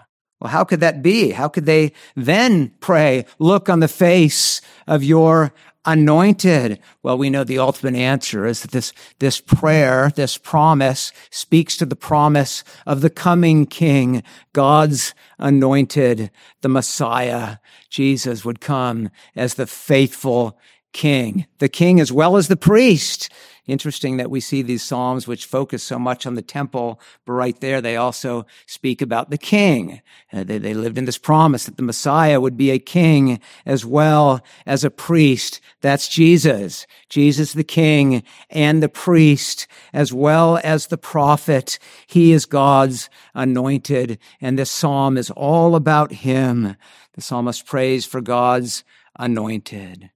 Well, 0.44 0.52
how 0.52 0.64
could 0.64 0.80
that 0.80 1.00
be? 1.02 1.30
How 1.30 1.48
could 1.48 1.64
they 1.64 1.94
then 2.14 2.74
pray, 2.80 3.24
look 3.38 3.70
on 3.70 3.80
the 3.80 3.88
face 3.88 4.60
of 4.86 5.02
your 5.02 5.54
anointed? 5.86 6.80
Well, 7.02 7.16
we 7.16 7.30
know 7.30 7.44
the 7.44 7.58
ultimate 7.58 7.94
answer 7.98 8.44
is 8.44 8.60
that 8.60 8.70
this, 8.70 8.92
this 9.20 9.40
prayer, 9.40 10.12
this 10.14 10.36
promise 10.36 11.12
speaks 11.30 11.78
to 11.78 11.86
the 11.86 11.96
promise 11.96 12.62
of 12.84 13.00
the 13.00 13.08
coming 13.08 13.64
king, 13.64 14.22
God's 14.52 15.14
anointed, 15.38 16.30
the 16.60 16.68
Messiah. 16.68 17.56
Jesus 17.88 18.44
would 18.44 18.60
come 18.60 19.08
as 19.34 19.54
the 19.54 19.66
faithful 19.66 20.58
king, 20.92 21.46
the 21.58 21.70
king 21.70 22.00
as 22.00 22.12
well 22.12 22.36
as 22.36 22.48
the 22.48 22.54
priest. 22.56 23.30
Interesting 23.66 24.18
that 24.18 24.30
we 24.30 24.40
see 24.40 24.60
these 24.60 24.82
Psalms 24.82 25.26
which 25.26 25.46
focus 25.46 25.82
so 25.82 25.98
much 25.98 26.26
on 26.26 26.34
the 26.34 26.42
temple, 26.42 27.00
but 27.24 27.32
right 27.32 27.58
there 27.60 27.80
they 27.80 27.96
also 27.96 28.44
speak 28.66 29.00
about 29.00 29.30
the 29.30 29.38
king. 29.38 30.02
Uh, 30.30 30.44
they, 30.44 30.58
they 30.58 30.74
lived 30.74 30.98
in 30.98 31.06
this 31.06 31.16
promise 31.16 31.64
that 31.64 31.78
the 31.78 31.82
Messiah 31.82 32.42
would 32.42 32.58
be 32.58 32.70
a 32.70 32.78
king 32.78 33.40
as 33.64 33.82
well 33.82 34.44
as 34.66 34.84
a 34.84 34.90
priest. 34.90 35.62
That's 35.80 36.08
Jesus. 36.08 36.86
Jesus 37.08 37.54
the 37.54 37.64
king 37.64 38.22
and 38.50 38.82
the 38.82 38.88
priest 38.90 39.66
as 39.94 40.12
well 40.12 40.60
as 40.62 40.88
the 40.88 40.98
prophet. 40.98 41.78
He 42.06 42.32
is 42.32 42.44
God's 42.44 43.08
anointed 43.34 44.18
and 44.42 44.58
this 44.58 44.70
psalm 44.70 45.16
is 45.16 45.30
all 45.30 45.74
about 45.74 46.12
him. 46.12 46.76
The 47.14 47.22
psalmist 47.22 47.64
prays 47.64 48.04
for 48.04 48.20
God's 48.20 48.84
anointed. 49.18 50.10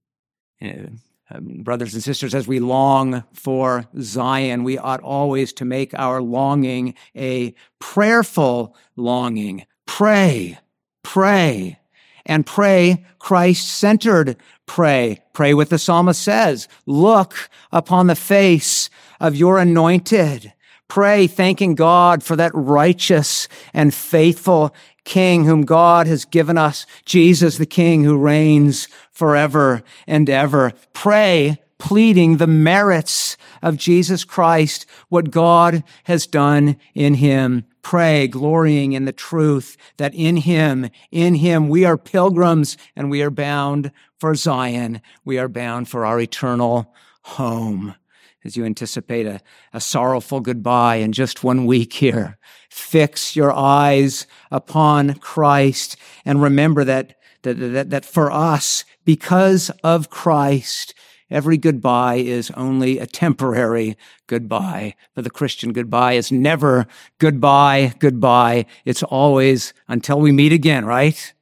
Um, 1.31 1.63
brothers 1.63 1.93
and 1.93 2.03
sisters, 2.03 2.35
as 2.35 2.49
we 2.49 2.59
long 2.59 3.25
for 3.35 3.87
Zion, 4.01 4.65
we 4.65 4.79
ought 4.79 5.01
always 5.01 5.53
to 5.55 5.67
make 5.67 5.93
our 5.95 6.23
longing 6.23 6.95
a 7.15 7.55
prayerful 7.81 8.75
longing. 8.97 9.67
Pray, 9.87 10.59
pray, 11.03 11.79
and 12.25 12.47
pray 12.47 13.05
Christ 13.19 13.69
centered 13.69 14.37
pray. 14.65 15.23
Pray 15.33 15.55
what 15.55 15.71
the 15.71 15.79
psalmist 15.79 16.23
says. 16.23 16.69
Look 16.87 17.51
upon 17.73 18.07
the 18.07 18.15
face 18.15 18.89
of 19.19 19.35
your 19.35 19.59
anointed. 19.59 20.53
Pray 20.87 21.27
thanking 21.27 21.75
God 21.75 22.23
for 22.23 22.37
that 22.37 22.53
righteous 22.55 23.49
and 23.75 23.93
faithful 23.93 24.75
King 25.05 25.47
whom 25.47 25.63
God 25.63 26.07
has 26.07 26.25
given 26.25 26.59
us, 26.59 26.87
Jesus 27.05 27.57
the 27.57 27.67
King 27.67 28.05
who 28.05 28.17
reigns 28.17 28.89
forever 29.19 29.83
and 30.07 30.31
ever. 30.31 30.73
Pray, 30.93 31.59
pleading 31.79 32.37
the 32.37 32.47
merits 32.47 33.37
of 33.63 33.77
Jesus 33.77 34.23
Christ, 34.23 34.87
what 35.09 35.33
God 35.33 35.83
has 36.05 36.25
done 36.25 36.77
in 36.95 37.15
him. 37.15 37.65
Pray, 37.83 38.29
glorying 38.29 38.93
in 38.93 39.07
the 39.07 39.13
truth 39.13 39.77
that 39.97 40.15
in 40.15 40.37
him, 40.37 40.89
in 41.11 41.35
him, 41.35 41.69
we 41.69 41.85
are 41.85 41.99
pilgrims 41.99 42.77
and 42.95 43.11
we 43.11 43.21
are 43.21 43.31
bound 43.31 43.91
for 44.21 44.37
Zion. 44.37 45.01
We 45.25 45.37
are 45.37 45.49
bound 45.49 45.89
for 45.89 46.07
our 46.07 46.21
eternal 46.21 46.95
home 47.23 47.97
as 48.45 48.57
you 48.57 48.65
anticipate 48.65 49.27
a, 49.27 49.41
a 49.73 49.81
sorrowful 49.81 50.41
goodbye 50.41 50.97
in 50.97 51.11
just 51.11 51.43
one 51.43 51.67
week 51.67 51.93
here. 51.93 52.39
Fix 52.71 53.35
your 53.35 53.53
eyes 53.53 54.29
upon 54.53 55.15
Christ 55.15 55.97
and 56.25 56.41
remember 56.41 56.85
that 56.85 57.18
that, 57.43 57.55
that, 57.55 57.91
that 57.91 58.05
for 58.05 58.31
us, 58.31 58.85
because 59.05 59.71
of 59.83 60.11
Christ, 60.11 60.95
every 61.31 61.57
goodbye 61.57 62.17
is 62.17 62.51
only 62.53 62.99
a 62.99 63.07
temporary 63.07 63.97
goodbye. 64.27 64.95
For 65.15 65.23
the 65.23 65.31
Christian, 65.31 65.73
goodbye 65.73 66.15
is 66.15 66.33
never 66.33 66.87
goodbye, 67.19 67.95
goodbye. 67.99 68.67
It's 68.85 69.03
always 69.03 69.73
until 69.89 70.21
we 70.21 70.33
meet 70.33 70.53
again, 70.53 70.85
right? 70.85 71.35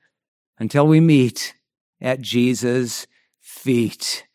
Until 0.59 0.87
we 0.87 1.01
meet 1.01 1.55
at 2.01 2.21
Jesus' 2.21 3.07
feet. 3.41 4.27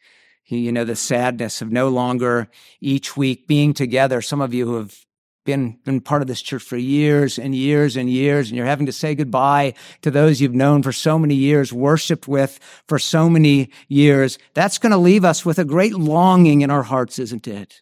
You 0.45 0.71
know, 0.71 0.83
the 0.83 0.97
sadness 0.97 1.61
of 1.61 1.71
no 1.71 1.87
longer 1.87 2.49
each 2.81 3.15
week 3.15 3.47
being 3.47 3.73
together. 3.73 4.21
Some 4.21 4.41
of 4.41 4.53
you 4.53 4.65
who 4.65 4.75
have 4.75 5.05
been, 5.43 5.79
been 5.83 6.01
part 6.01 6.21
of 6.21 6.27
this 6.27 6.41
church 6.41 6.63
for 6.63 6.77
years 6.77 7.39
and 7.39 7.55
years 7.55 7.97
and 7.97 8.09
years, 8.09 8.49
and 8.49 8.57
you're 8.57 8.65
having 8.65 8.85
to 8.85 8.91
say 8.91 9.15
goodbye 9.15 9.73
to 10.01 10.11
those 10.11 10.39
you've 10.39 10.53
known 10.53 10.83
for 10.83 10.91
so 10.91 11.17
many 11.17 11.35
years, 11.35 11.73
worshiped 11.73 12.27
with 12.27 12.59
for 12.87 12.99
so 12.99 13.29
many 13.29 13.69
years, 13.87 14.37
that's 14.53 14.77
going 14.77 14.91
to 14.91 14.97
leave 14.97 15.25
us 15.25 15.45
with 15.45 15.57
a 15.57 15.65
great 15.65 15.95
longing 15.95 16.61
in 16.61 16.69
our 16.69 16.83
hearts, 16.83 17.17
isn't 17.17 17.47
it? 17.47 17.81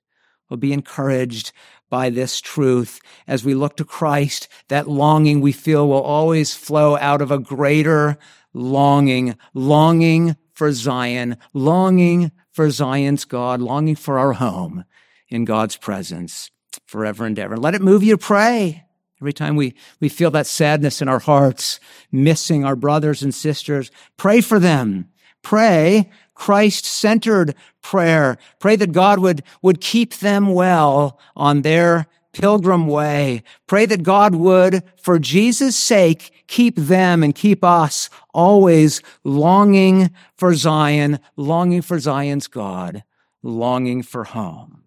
We'll 0.50 0.58
be 0.58 0.74
encouraged 0.74 1.52
by 1.90 2.10
this 2.10 2.40
truth 2.40 3.00
as 3.28 3.44
we 3.44 3.54
look 3.54 3.76
to 3.78 3.86
Christ. 3.86 4.48
That 4.70 4.88
longing 4.88 5.42
we 5.42 5.52
feel 5.52 5.88
will 5.88 6.02
always 6.02 6.56
flow 6.56 6.98
out 6.98 7.22
of 7.22 7.32
a 7.32 7.40
greater 7.40 8.18
longing, 8.54 9.36
longing 9.54 10.38
for 10.54 10.72
Zion, 10.72 11.38
longing 11.54 12.32
for 12.52 12.70
Zion's 12.70 13.26
God, 13.26 13.62
longing 13.62 13.96
for 13.96 14.18
our 14.18 14.34
home 14.34 14.86
in 15.30 15.46
God's 15.46 15.78
presence 15.78 16.50
forever 16.90 17.24
and 17.26 17.38
ever. 17.38 17.56
Let 17.56 17.76
it 17.76 17.84
move 17.84 18.02
you 18.02 18.16
to 18.16 18.18
pray. 18.18 18.84
Every 19.22 19.32
time 19.32 19.56
we, 19.56 19.76
we 20.00 20.10
feel 20.10 20.32
that 20.32 20.48
sadness 20.48 21.04
in 21.04 21.08
our 21.08 21.20
hearts, 21.20 21.80
missing 22.12 22.66
our 22.66 22.76
brothers 22.76 23.22
and 23.22 23.34
sisters, 23.34 23.92
pray 24.18 24.42
for 24.42 24.60
them. 24.60 25.08
Pray 25.44 26.10
Christ 26.34 26.86
centered 26.86 27.54
prayer. 27.84 28.40
Pray 28.58 28.76
that 28.78 28.92
God 28.92 29.20
would, 29.20 29.44
would 29.62 29.82
keep 29.82 30.16
them 30.16 30.54
well 30.54 31.20
on 31.36 31.62
their 31.62 32.08
pilgrim 32.34 32.88
way. 32.88 33.44
Pray 33.68 33.86
that 33.86 34.02
God 34.02 34.34
would, 34.34 34.82
for 34.98 35.20
Jesus' 35.20 35.76
sake, 35.76 36.32
keep 36.48 36.76
them 36.76 37.22
and 37.22 37.36
keep 37.36 37.64
us 37.64 38.10
always 38.34 39.02
longing 39.24 40.10
for 40.36 40.56
Zion, 40.56 41.20
longing 41.36 41.84
for 41.84 42.00
Zion's 42.00 42.48
God, 42.48 43.04
longing 43.44 44.02
for 44.02 44.24
home. 44.24 44.79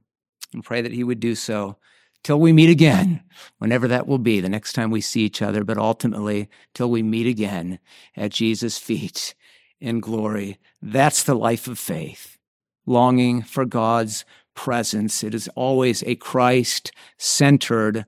And 0.52 0.64
pray 0.64 0.80
that 0.80 0.92
he 0.92 1.04
would 1.04 1.20
do 1.20 1.34
so 1.34 1.76
till 2.22 2.38
we 2.38 2.52
meet 2.52 2.70
again, 2.70 3.22
whenever 3.58 3.88
that 3.88 4.06
will 4.06 4.18
be, 4.18 4.40
the 4.40 4.48
next 4.48 4.74
time 4.74 4.90
we 4.90 5.00
see 5.00 5.22
each 5.22 5.42
other, 5.42 5.64
but 5.64 5.78
ultimately 5.78 6.48
till 6.74 6.90
we 6.90 7.02
meet 7.02 7.26
again 7.26 7.78
at 8.16 8.30
Jesus' 8.30 8.78
feet 8.78 9.34
in 9.80 10.00
glory. 10.00 10.58
That's 10.80 11.24
the 11.24 11.34
life 11.34 11.66
of 11.66 11.78
faith, 11.78 12.38
longing 12.86 13.42
for 13.42 13.64
God's 13.64 14.24
presence. 14.54 15.24
It 15.24 15.34
is 15.34 15.48
always 15.56 16.02
a 16.04 16.14
Christ 16.14 16.92
centered 17.18 18.06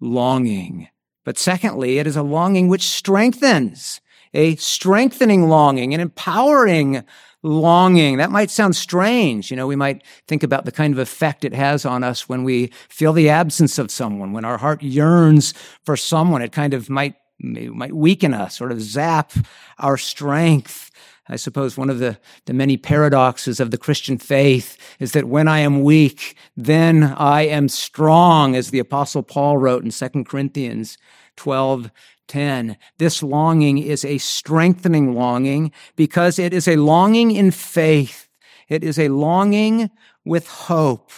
longing. 0.00 0.88
But 1.24 1.38
secondly, 1.38 1.98
it 1.98 2.06
is 2.06 2.16
a 2.16 2.22
longing 2.22 2.68
which 2.68 2.82
strengthens, 2.82 4.00
a 4.34 4.56
strengthening 4.56 5.48
longing, 5.48 5.94
an 5.94 6.00
empowering 6.00 7.04
longing. 7.42 8.18
That 8.18 8.30
might 8.30 8.50
sound 8.50 8.76
strange. 8.76 9.50
You 9.50 9.56
know, 9.56 9.66
we 9.66 9.76
might 9.76 10.02
think 10.26 10.42
about 10.42 10.64
the 10.64 10.72
kind 10.72 10.92
of 10.92 10.98
effect 10.98 11.44
it 11.44 11.54
has 11.54 11.84
on 11.84 12.04
us 12.04 12.28
when 12.28 12.44
we 12.44 12.68
feel 12.88 13.12
the 13.12 13.28
absence 13.28 13.78
of 13.78 13.90
someone, 13.90 14.32
when 14.32 14.44
our 14.44 14.58
heart 14.58 14.82
yearns 14.82 15.54
for 15.84 15.96
someone. 15.96 16.42
It 16.42 16.52
kind 16.52 16.74
of 16.74 16.88
might, 16.88 17.14
might 17.40 17.94
weaken 17.94 18.34
us, 18.34 18.56
sort 18.56 18.72
of 18.72 18.80
zap 18.80 19.32
our 19.78 19.96
strength. 19.96 20.90
I 21.28 21.36
suppose 21.36 21.76
one 21.76 21.90
of 21.90 21.98
the, 21.98 22.18
the 22.46 22.52
many 22.52 22.76
paradoxes 22.76 23.60
of 23.60 23.70
the 23.70 23.78
Christian 23.78 24.18
faith 24.18 24.76
is 24.98 25.12
that 25.12 25.28
when 25.28 25.48
I 25.48 25.60
am 25.60 25.82
weak, 25.82 26.36
then 26.56 27.04
I 27.04 27.42
am 27.42 27.68
strong, 27.68 28.56
as 28.56 28.70
the 28.70 28.80
apostle 28.80 29.22
Paul 29.22 29.56
wrote 29.58 29.84
in 29.84 29.90
2 29.90 30.24
Corinthians 30.24 30.98
12, 31.36 31.90
10. 32.28 32.76
This 32.98 33.22
longing 33.22 33.78
is 33.78 34.04
a 34.04 34.18
strengthening 34.18 35.14
longing 35.14 35.72
because 35.96 36.38
it 36.38 36.52
is 36.52 36.68
a 36.68 36.76
longing 36.76 37.30
in 37.30 37.50
faith. 37.50 38.28
It 38.68 38.82
is 38.84 38.98
a 38.98 39.08
longing 39.08 39.90
with 40.24 40.46
hope. 40.48 41.10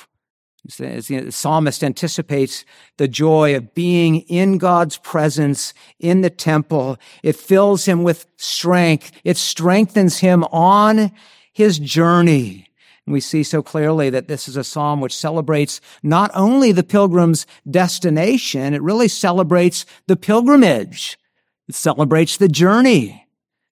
As 0.80 1.09
the 1.09 1.30
psalmist 1.30 1.85
anticipates 1.85 2.64
the 2.97 3.06
joy 3.06 3.54
of 3.54 3.75
being 3.75 4.21
in 4.23 4.56
God's 4.56 4.97
presence 4.97 5.75
in 5.99 6.23
the 6.23 6.30
temple, 6.30 6.97
it 7.23 7.37
fills 7.37 7.85
him 7.85 8.02
with 8.02 8.26
strength. 8.38 9.12
It 9.25 9.37
strengthens 9.37 10.18
him 10.18 10.42
on 10.44 11.12
his 11.52 11.78
journey. 11.78 12.68
And 13.06 13.12
we 13.12 13.20
see 13.20 13.42
so 13.42 13.62
clearly 13.62 14.08
that 14.11 14.28
this 14.28 14.49
is 14.49 14.56
a 14.56 14.64
psalm 14.64 15.00
which 15.00 15.16
celebrates 15.16 15.80
not 16.02 16.30
only 16.34 16.73
the 16.73 16.82
pilgrim's 16.82 17.46
destination, 17.70 18.73
it 18.73 18.82
really 18.82 19.08
celebrates 19.08 19.84
the 20.06 20.16
pilgrimage. 20.16 21.18
It 21.68 21.75
celebrates 21.75 22.37
the 22.37 22.49
journey. 22.49 23.26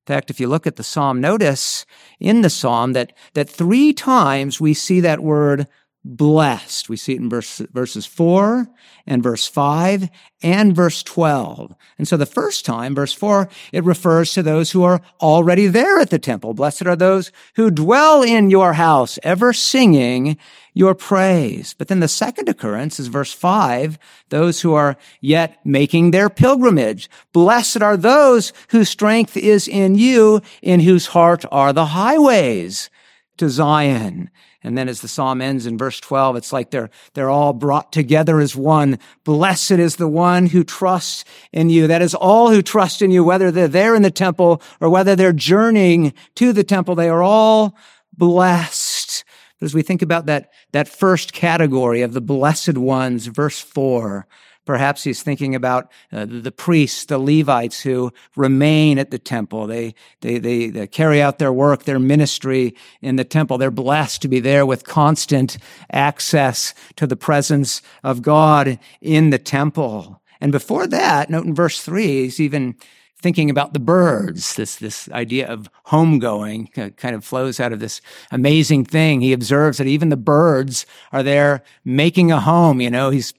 In 0.07 0.15
fact, 0.15 0.31
if 0.31 0.41
you 0.41 0.49
look 0.49 0.67
at 0.67 0.77
the 0.77 0.83
psalm, 0.83 1.21
notice 1.21 1.87
in 2.19 2.43
the 2.43 2.51
psalm 2.51 2.93
that, 2.93 3.13
that 3.35 3.49
three 3.49 3.93
times 3.93 4.61
we 4.61 4.75
see 4.75 5.01
that 5.01 5.21
word 5.21 5.69
blessed. 6.05 6.89
We 6.89 6.97
see 6.97 7.13
it 7.13 7.21
in 7.21 7.31
verse, 7.31 7.59
verses 7.73 8.07
4 8.07 8.67
and 9.07 9.23
verse 9.23 9.47
5 9.47 10.09
and 10.43 10.75
verse 10.75 11.03
12. 11.03 11.75
And 11.97 12.09
so 12.09 12.17
the 12.17 12.27
first 12.27 12.65
time, 12.67 12.95
verse 12.95 13.13
4, 13.13 13.49
it 13.73 13.85
refers 13.85 14.33
to 14.33 14.43
those 14.43 14.73
who 14.73 14.83
are 14.83 15.01
already 15.21 15.69
there 15.69 16.01
at 16.01 16.11
the 16.11 16.19
temple. 16.19 16.55
Blessed 16.55 16.87
are 16.87 16.97
those 16.97 17.31
who 17.55 17.71
dwell 17.71 18.23
in 18.23 18.51
your 18.51 18.73
house, 18.73 19.19
ever 19.23 19.53
singing 19.53 20.37
your 20.75 20.95
praise. 20.95 21.75
But 21.75 21.87
then 21.89 22.01
the 22.01 22.09
second 22.09 22.49
occurrence 22.49 22.99
is 22.99 23.07
verse 23.07 23.33
5, 23.33 23.99
those 24.31 24.63
who 24.63 24.75
are 24.75 24.97
yet 25.21 25.65
making 25.65 26.11
their 26.11 26.29
pilgrimage. 26.29 27.09
Blessed 27.33 27.83
are 27.83 27.97
those 27.97 28.53
whose 28.71 28.89
strength 28.89 29.37
is 29.37 29.69
in 29.69 29.95
you, 29.95 30.41
in 30.63 30.81
whose 30.81 31.09
heart 31.09 31.45
are 31.53 31.73
the 31.73 31.87
highways 31.87 32.91
to 33.37 33.49
Zion. 33.49 34.31
And 34.65 34.79
then 34.79 34.89
as 34.89 35.01
the 35.01 35.09
psalm 35.09 35.41
ends 35.41 35.67
in 35.67 35.77
verse 35.77 35.99
12, 35.99 36.37
it's 36.37 36.53
like 36.53 36.71
they're, 36.71 36.91
they're 37.15 37.31
all 37.31 37.53
brought 37.53 37.93
together 37.93 38.41
as 38.41 38.55
one. 38.55 38.99
Blessed 39.25 39.73
is 39.73 39.97
the 39.97 40.09
one 40.09 40.47
who 40.47 40.63
trusts 40.63 41.25
in 41.53 41.69
you. 41.69 41.87
That 41.87 42.03
is 42.03 42.15
all 42.15 42.51
who 42.51 42.63
trust 42.63 43.03
in 43.03 43.11
you, 43.11 43.25
whether 43.25 43.51
they're 43.51 43.67
there 43.67 43.95
in 43.95 44.03
the 44.03 44.11
temple 44.11 44.63
or 44.81 44.89
whether 44.89 45.17
they're 45.17 45.33
journeying 45.33 46.15
to 46.37 46.53
the 46.53 46.65
temple. 46.65 46.95
They 46.95 47.09
are 47.09 47.23
all 47.23 47.77
blessed. 48.13 49.25
But 49.59 49.67
as 49.67 49.75
we 49.75 49.83
think 49.83 50.03
about 50.03 50.27
that, 50.27 50.51
that 50.73 50.89
first 50.89 51.33
category 51.33 52.03
of 52.03 52.13
the 52.13 52.21
blessed 52.21 52.79
ones, 52.79 53.27
verse 53.27 53.61
four, 53.61 54.27
Perhaps 54.65 55.03
he's 55.03 55.23
thinking 55.23 55.55
about 55.55 55.91
uh, 56.13 56.25
the 56.29 56.53
priests, 56.53 57.07
the 57.07 57.19
Levites 57.19 57.81
who 57.81 58.13
remain 58.37 58.99
at 58.99 59.11
the 59.11 59.19
temple. 59.19 59.67
They, 59.67 59.95
they, 60.21 60.39
they, 60.39 60.69
they, 60.69 60.87
carry 60.87 61.21
out 61.21 61.39
their 61.39 61.53
work, 61.53 61.83
their 61.83 61.99
ministry 61.99 62.77
in 63.01 63.17
the 63.17 63.25
temple. 63.25 63.59
They're 63.59 63.73
blessed 63.73 64.23
to 64.23 64.29
be 64.29 64.39
there 64.39 64.65
with 64.65 64.85
constant 64.85 65.59
access 65.91 66.75
to 66.97 67.07
the 67.07 67.17
presence 67.17 67.83
of 68.05 68.23
God 68.23 68.79
in 69.01 69.31
the 69.31 69.39
temple. 69.39 70.23
And 70.41 70.53
before 70.53 70.87
that, 70.87 71.29
note 71.29 71.45
in 71.45 71.55
verse 71.55 71.81
three, 71.81 72.23
he's 72.23 72.41
even 72.41 72.77
thinking 73.23 73.49
about 73.49 73.73
the 73.73 73.81
birds. 73.81 74.57
This, 74.57 74.77
this 74.77 75.09
idea 75.11 75.49
of 75.49 75.71
homegoing 75.87 76.77
uh, 76.77 76.91
kind 76.91 77.15
of 77.15 77.25
flows 77.25 77.61
out 77.61 77.73
of 77.73 77.81
this 77.81 78.01
amazing 78.31 78.85
thing. 78.85 79.21
He 79.21 79.33
observes 79.33 79.79
that 79.79 79.87
even 79.87 80.09
the 80.09 80.17
birds 80.17 80.85
are 81.13 81.23
there 81.23 81.63
making 81.85 82.33
a 82.33 82.41
home. 82.41 82.81
You 82.81 82.91
know, 82.91 83.11
he's 83.11 83.33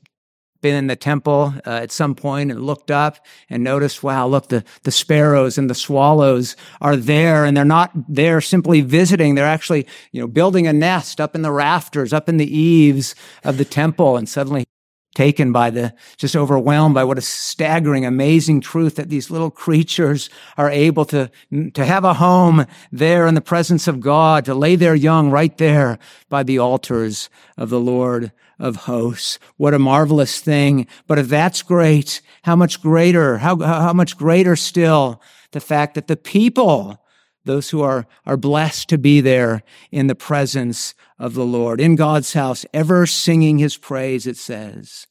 been 0.63 0.73
in 0.73 0.87
the 0.87 0.95
temple 0.95 1.53
uh, 1.67 1.69
at 1.69 1.91
some 1.91 2.15
point 2.15 2.49
and 2.49 2.65
looked 2.65 2.89
up 2.89 3.23
and 3.51 3.63
noticed, 3.63 4.01
wow, 4.01 4.25
look, 4.25 4.47
the, 4.47 4.63
the 4.81 4.91
sparrows 4.91 5.59
and 5.59 5.69
the 5.69 5.75
swallows 5.75 6.55
are 6.81 6.95
there 6.95 7.45
and 7.45 7.55
they're 7.55 7.63
not 7.63 7.91
there 8.09 8.41
simply 8.41 8.81
visiting. 8.81 9.35
They're 9.35 9.45
actually, 9.45 9.85
you 10.11 10.19
know, 10.19 10.27
building 10.27 10.65
a 10.65 10.73
nest 10.73 11.21
up 11.21 11.35
in 11.35 11.43
the 11.43 11.51
rafters, 11.51 12.11
up 12.11 12.27
in 12.27 12.37
the 12.37 12.57
eaves 12.57 13.13
of 13.43 13.57
the 13.59 13.65
temple. 13.65 14.17
And 14.17 14.27
suddenly 14.27 14.65
taken 15.13 15.51
by 15.51 15.69
the, 15.69 15.93
just 16.17 16.35
overwhelmed 16.35 16.95
by 16.95 17.03
what 17.03 17.17
a 17.17 17.21
staggering, 17.21 18.05
amazing 18.05 18.61
truth 18.61 18.95
that 18.95 19.09
these 19.09 19.29
little 19.29 19.51
creatures 19.51 20.29
are 20.57 20.69
able 20.69 21.05
to, 21.05 21.29
to 21.73 21.85
have 21.85 22.03
a 22.03 22.15
home 22.15 22.65
there 22.91 23.27
in 23.27 23.35
the 23.35 23.41
presence 23.41 23.87
of 23.87 23.99
God, 23.99 24.45
to 24.45 24.55
lay 24.55 24.75
their 24.75 24.95
young 24.95 25.29
right 25.29 25.57
there 25.57 25.99
by 26.29 26.43
the 26.43 26.59
altars 26.59 27.29
of 27.57 27.69
the 27.69 27.79
Lord 27.79 28.31
of 28.59 28.75
hosts. 28.75 29.39
What 29.57 29.73
a 29.73 29.79
marvelous 29.79 30.39
thing. 30.39 30.87
But 31.07 31.19
if 31.19 31.27
that's 31.27 31.61
great, 31.61 32.21
how 32.43 32.55
much 32.55 32.81
greater, 32.81 33.39
how, 33.39 33.57
how 33.57 33.93
much 33.93 34.17
greater 34.17 34.55
still 34.55 35.21
the 35.51 35.59
fact 35.59 35.95
that 35.95 36.07
the 36.07 36.17
people, 36.17 37.02
those 37.45 37.69
who 37.69 37.81
are, 37.81 38.05
are 38.25 38.37
blessed 38.37 38.89
to 38.89 38.97
be 38.97 39.21
there 39.21 39.63
in 39.91 40.07
the 40.07 40.15
presence 40.15 40.95
of 41.19 41.33
the 41.33 41.45
Lord, 41.45 41.81
in 41.81 41.95
God's 41.95 42.33
house, 42.33 42.65
ever 42.73 43.05
singing 43.05 43.57
his 43.57 43.77
praise, 43.77 44.25
it 44.27 44.37
says. 44.37 45.07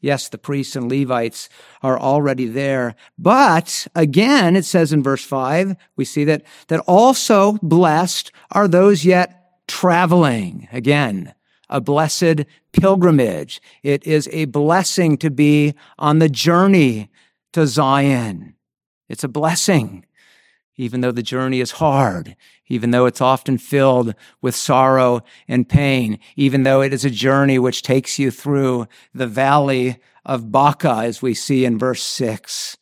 Yes, 0.00 0.28
the 0.28 0.38
priests 0.38 0.74
and 0.74 0.90
Levites 0.90 1.48
are 1.80 1.98
already 1.98 2.46
there. 2.46 2.96
But 3.16 3.86
again, 3.94 4.56
it 4.56 4.64
says 4.64 4.92
in 4.92 5.02
verse 5.02 5.24
five, 5.24 5.76
we 5.96 6.04
see 6.04 6.24
that, 6.24 6.42
that 6.66 6.80
also 6.80 7.52
blessed 7.62 8.32
are 8.50 8.66
those 8.66 9.04
yet 9.04 9.62
traveling. 9.68 10.68
Again, 10.72 11.34
a 11.68 11.80
blessed 11.80 12.46
pilgrimage. 12.72 13.62
It 13.84 14.04
is 14.04 14.28
a 14.32 14.46
blessing 14.46 15.16
to 15.18 15.30
be 15.30 15.74
on 15.98 16.18
the 16.18 16.28
journey 16.28 17.08
to 17.52 17.66
Zion. 17.66 18.56
It's 19.08 19.24
a 19.24 19.28
blessing, 19.28 20.04
even 20.76 21.00
though 21.00 21.12
the 21.12 21.22
journey 21.22 21.60
is 21.60 21.72
hard, 21.72 22.36
even 22.68 22.90
though 22.90 23.06
it's 23.06 23.20
often 23.20 23.58
filled 23.58 24.14
with 24.40 24.54
sorrow 24.54 25.20
and 25.46 25.68
pain, 25.68 26.18
even 26.36 26.62
though 26.62 26.80
it 26.80 26.92
is 26.92 27.04
a 27.04 27.10
journey 27.10 27.58
which 27.58 27.82
takes 27.82 28.18
you 28.18 28.30
through 28.30 28.86
the 29.14 29.26
valley 29.26 29.98
of 30.24 30.50
Baca, 30.50 31.02
as 31.02 31.20
we 31.20 31.34
see 31.34 31.64
in 31.64 31.78
verse 31.78 32.02
six. 32.02 32.76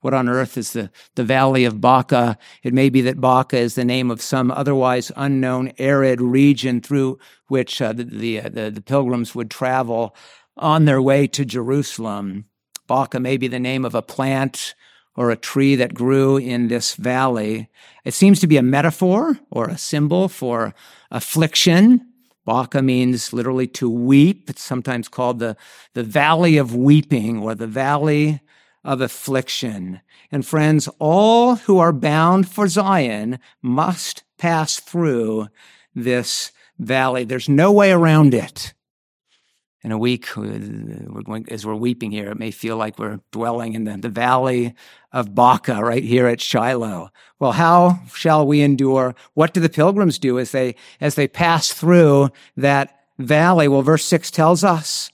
What 0.00 0.14
on 0.14 0.28
earth 0.28 0.56
is 0.56 0.72
the, 0.72 0.90
the 1.14 1.24
valley 1.24 1.64
of 1.64 1.80
Baca? 1.80 2.38
It 2.62 2.72
may 2.72 2.90
be 2.90 3.00
that 3.02 3.20
Baca 3.20 3.56
is 3.56 3.74
the 3.74 3.84
name 3.84 4.10
of 4.10 4.22
some 4.22 4.50
otherwise 4.50 5.10
unknown 5.16 5.72
arid 5.78 6.20
region 6.20 6.80
through 6.80 7.18
which 7.48 7.82
uh, 7.82 7.92
the, 7.92 8.04
the, 8.04 8.40
uh, 8.40 8.48
the, 8.48 8.70
the 8.70 8.82
pilgrims 8.82 9.34
would 9.34 9.50
travel 9.50 10.14
on 10.56 10.84
their 10.84 11.02
way 11.02 11.26
to 11.28 11.44
Jerusalem. 11.44 12.44
Baca 12.86 13.18
may 13.18 13.36
be 13.36 13.48
the 13.48 13.58
name 13.58 13.84
of 13.84 13.94
a 13.94 14.02
plant 14.02 14.74
or 15.16 15.30
a 15.30 15.36
tree 15.36 15.76
that 15.76 15.94
grew 15.94 16.36
in 16.36 16.68
this 16.68 16.94
valley. 16.94 17.68
It 18.04 18.14
seems 18.14 18.40
to 18.40 18.46
be 18.46 18.56
a 18.56 18.62
metaphor 18.62 19.38
or 19.50 19.68
a 19.68 19.78
symbol 19.78 20.28
for 20.28 20.74
affliction. 21.10 22.06
Baca 22.44 22.80
means 22.82 23.32
literally 23.32 23.66
to 23.68 23.90
weep. 23.90 24.48
It's 24.48 24.62
sometimes 24.62 25.08
called 25.08 25.38
the, 25.40 25.56
the 25.94 26.04
valley 26.04 26.56
of 26.58 26.74
weeping 26.74 27.38
or 27.38 27.54
the 27.54 27.66
valley 27.66 28.40
of 28.84 29.00
affliction. 29.00 30.00
And 30.30 30.46
friends, 30.46 30.88
all 30.98 31.56
who 31.56 31.78
are 31.78 31.92
bound 31.92 32.48
for 32.48 32.68
Zion 32.68 33.38
must 33.62 34.22
pass 34.38 34.78
through 34.78 35.48
this 35.94 36.52
valley. 36.78 37.24
There's 37.24 37.48
no 37.48 37.72
way 37.72 37.90
around 37.90 38.34
it. 38.34 38.74
In 39.82 39.92
a 39.92 39.98
week, 39.98 40.36
uh, 40.36 40.42
as 41.48 41.64
we're 41.64 41.74
weeping 41.76 42.10
here, 42.10 42.30
it 42.30 42.38
may 42.38 42.50
feel 42.50 42.76
like 42.76 42.98
we're 42.98 43.20
dwelling 43.30 43.74
in 43.74 43.84
the, 43.84 43.96
the 43.96 44.08
valley 44.08 44.74
of 45.16 45.34
Baca 45.34 45.82
right 45.82 46.04
here 46.04 46.26
at 46.26 46.42
Shiloh. 46.42 47.10
Well, 47.38 47.52
how 47.52 48.00
shall 48.14 48.46
we 48.46 48.60
endure? 48.60 49.14
What 49.32 49.54
do 49.54 49.60
the 49.60 49.70
pilgrims 49.70 50.18
do 50.18 50.38
as 50.38 50.52
they, 50.52 50.74
as 51.00 51.14
they 51.14 51.26
pass 51.26 51.72
through 51.72 52.28
that 52.58 53.00
valley? 53.18 53.66
Well, 53.66 53.80
verse 53.80 54.04
six 54.04 54.30
tells 54.30 54.62
us 54.62 55.10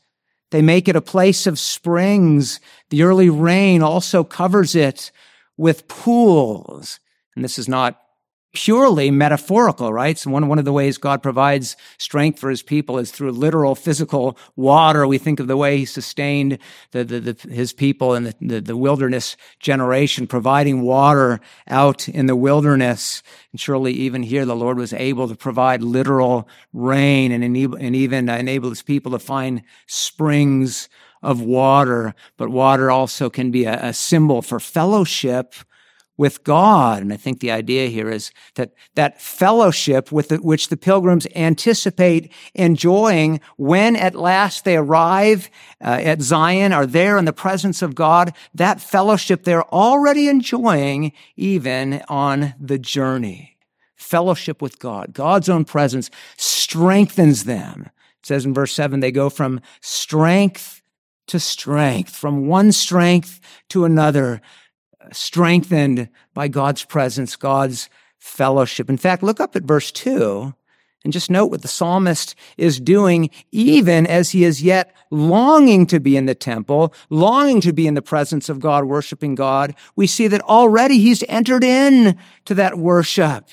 they 0.51 0.61
make 0.61 0.89
it 0.89 0.97
a 0.97 1.01
place 1.01 1.47
of 1.47 1.57
springs. 1.57 2.59
The 2.91 3.05
early 3.05 3.31
rain 3.31 3.81
also 3.81 4.25
covers 4.25 4.75
it 4.75 5.13
with 5.57 5.87
pools. 5.87 6.99
And 7.37 7.45
this 7.45 7.57
is 7.57 7.69
not 7.69 8.02
purely 8.53 9.11
metaphorical, 9.11 9.93
right? 9.93 10.19
So 10.19 10.31
one, 10.31 10.47
one 10.47 10.59
of 10.59 10.65
the 10.65 10.73
ways 10.73 10.99
God 10.99 11.23
provides 11.23 11.77
strength 11.97 12.39
for 12.39 12.51
his 12.51 12.63
people 12.63 12.99
is 12.99 13.11
through 13.11 13.33
literal 13.33 13.75
physical 13.75 14.37
water. 14.57 15.07
We 15.07 15.19
think 15.19 15.41
of 15.41 15.47
the 15.47 15.57
way 15.57 15.79
he 15.79 15.85
sustained 15.87 16.59
the, 16.91 17.05
the, 17.05 17.21
the, 17.21 17.49
his 17.49 17.73
people 17.73 18.15
in 18.15 18.35
the, 18.41 18.61
the, 18.61 18.77
wilderness 18.77 19.37
generation, 19.59 20.27
providing 20.27 20.83
water 20.83 21.41
out 21.67 22.09
in 22.09 22.27
the 22.27 22.37
wilderness. 22.37 23.23
And 23.53 23.61
surely 23.61 23.93
even 23.95 24.23
here, 24.23 24.45
the 24.45 24.57
Lord 24.57 24.77
was 24.77 24.93
able 24.93 25.29
to 25.29 25.35
provide 25.35 25.83
literal 25.83 26.47
rain 26.73 27.33
and, 27.33 27.43
enable, 27.43 27.79
and 27.79 27.97
even 27.97 28.29
enable 28.29 28.69
his 28.69 28.83
people 28.83 29.13
to 29.13 29.19
find 29.19 29.63
springs 29.87 30.91
of 31.23 31.41
water. 31.41 32.15
But 32.37 32.51
water 32.51 32.91
also 32.91 33.31
can 33.31 33.51
be 33.51 33.65
a, 33.65 33.87
a 33.87 33.93
symbol 33.95 34.43
for 34.43 34.61
fellowship 34.61 35.55
with 36.17 36.45
God. 36.45 37.03
And 37.03 37.13
I 37.13 37.17
think 37.17 37.41
the 37.41 37.51
idea 37.51 37.89
here 37.89 38.11
is 38.11 38.33
that 38.55 38.73
that 38.95 39.21
fellowship 39.21 40.13
with 40.13 40.29
the, 40.29 40.37
which 40.37 40.69
the 40.69 40.77
pilgrims 40.77 41.27
anticipate 41.35 42.33
enjoying 42.55 43.41
when 43.57 43.97
at 43.97 44.15
last 44.15 44.65
they 44.65 44.77
arrive 44.77 45.51
uh, 45.83 45.99
at 46.03 46.21
Zion, 46.21 46.73
are 46.73 46.87
there 46.87 47.17
in 47.17 47.25
the 47.25 47.33
presence 47.33 47.83
of 47.83 47.95
God, 47.95 48.35
that 48.55 48.81
fellowship 48.81 49.45
they're 49.45 49.69
already 49.73 50.29
enjoying 50.29 51.13
even 51.37 52.03
on 52.09 52.55
the 52.61 52.79
journey. 52.79 53.57
Fellowship 53.97 54.61
with 54.61 54.79
God, 54.79 55.15
God's 55.15 55.49
own 55.49 55.65
presence 55.65 56.11
strengthens 56.37 57.45
them. 57.45 57.89
It 58.21 58.27
says 58.27 58.45
in 58.45 58.53
verse 58.53 58.75
seven, 58.75 59.01
they 59.01 59.13
go 59.13 59.31
from 59.31 59.61
strength 59.81 60.83
to 61.29 61.41
strength, 61.41 62.15
from 62.15 62.47
one 62.47 62.73
strength 62.73 63.41
to 63.71 63.85
another 63.85 64.43
strengthened 65.11 66.09
by 66.35 66.49
God's 66.49 66.85
presence, 66.85 67.37
God's 67.37 67.89
fellowship. 68.19 68.89
In 68.89 68.97
fact, 68.97 69.23
look 69.23 69.41
up 69.41 69.57
at 69.57 69.65
verse 69.65 69.91
two 69.91 70.55
and 71.05 71.13
just 71.13 71.31
note 71.31 71.47
what 71.47 71.63
the 71.63 71.69
psalmist 71.69 72.37
is 72.57 72.79
doing, 72.79 73.31
even 73.51 74.07
as 74.07 74.31
he 74.31 74.45
is 74.45 74.63
yet 74.63 74.95
longing 75.11 75.87
to 75.87 75.99
be 75.99 76.17
in 76.17 76.27
the 76.27 76.35
temple, 76.35 76.95
longing 77.11 77.61
to 77.61 77.73
be 77.73 77.87
in 77.87 77.95
the 77.95 78.03
presence 78.03 78.49
of 78.49 78.61
God, 78.61 78.85
worshiping 78.85 79.35
God. 79.35 79.75
We 79.97 80.07
see 80.07 80.29
that 80.29 80.43
already 80.43 80.99
he's 80.99 81.25
entered 81.29 81.65
in 81.65 82.17
to 82.45 82.55
that 82.55 82.79
worship. 82.79 83.49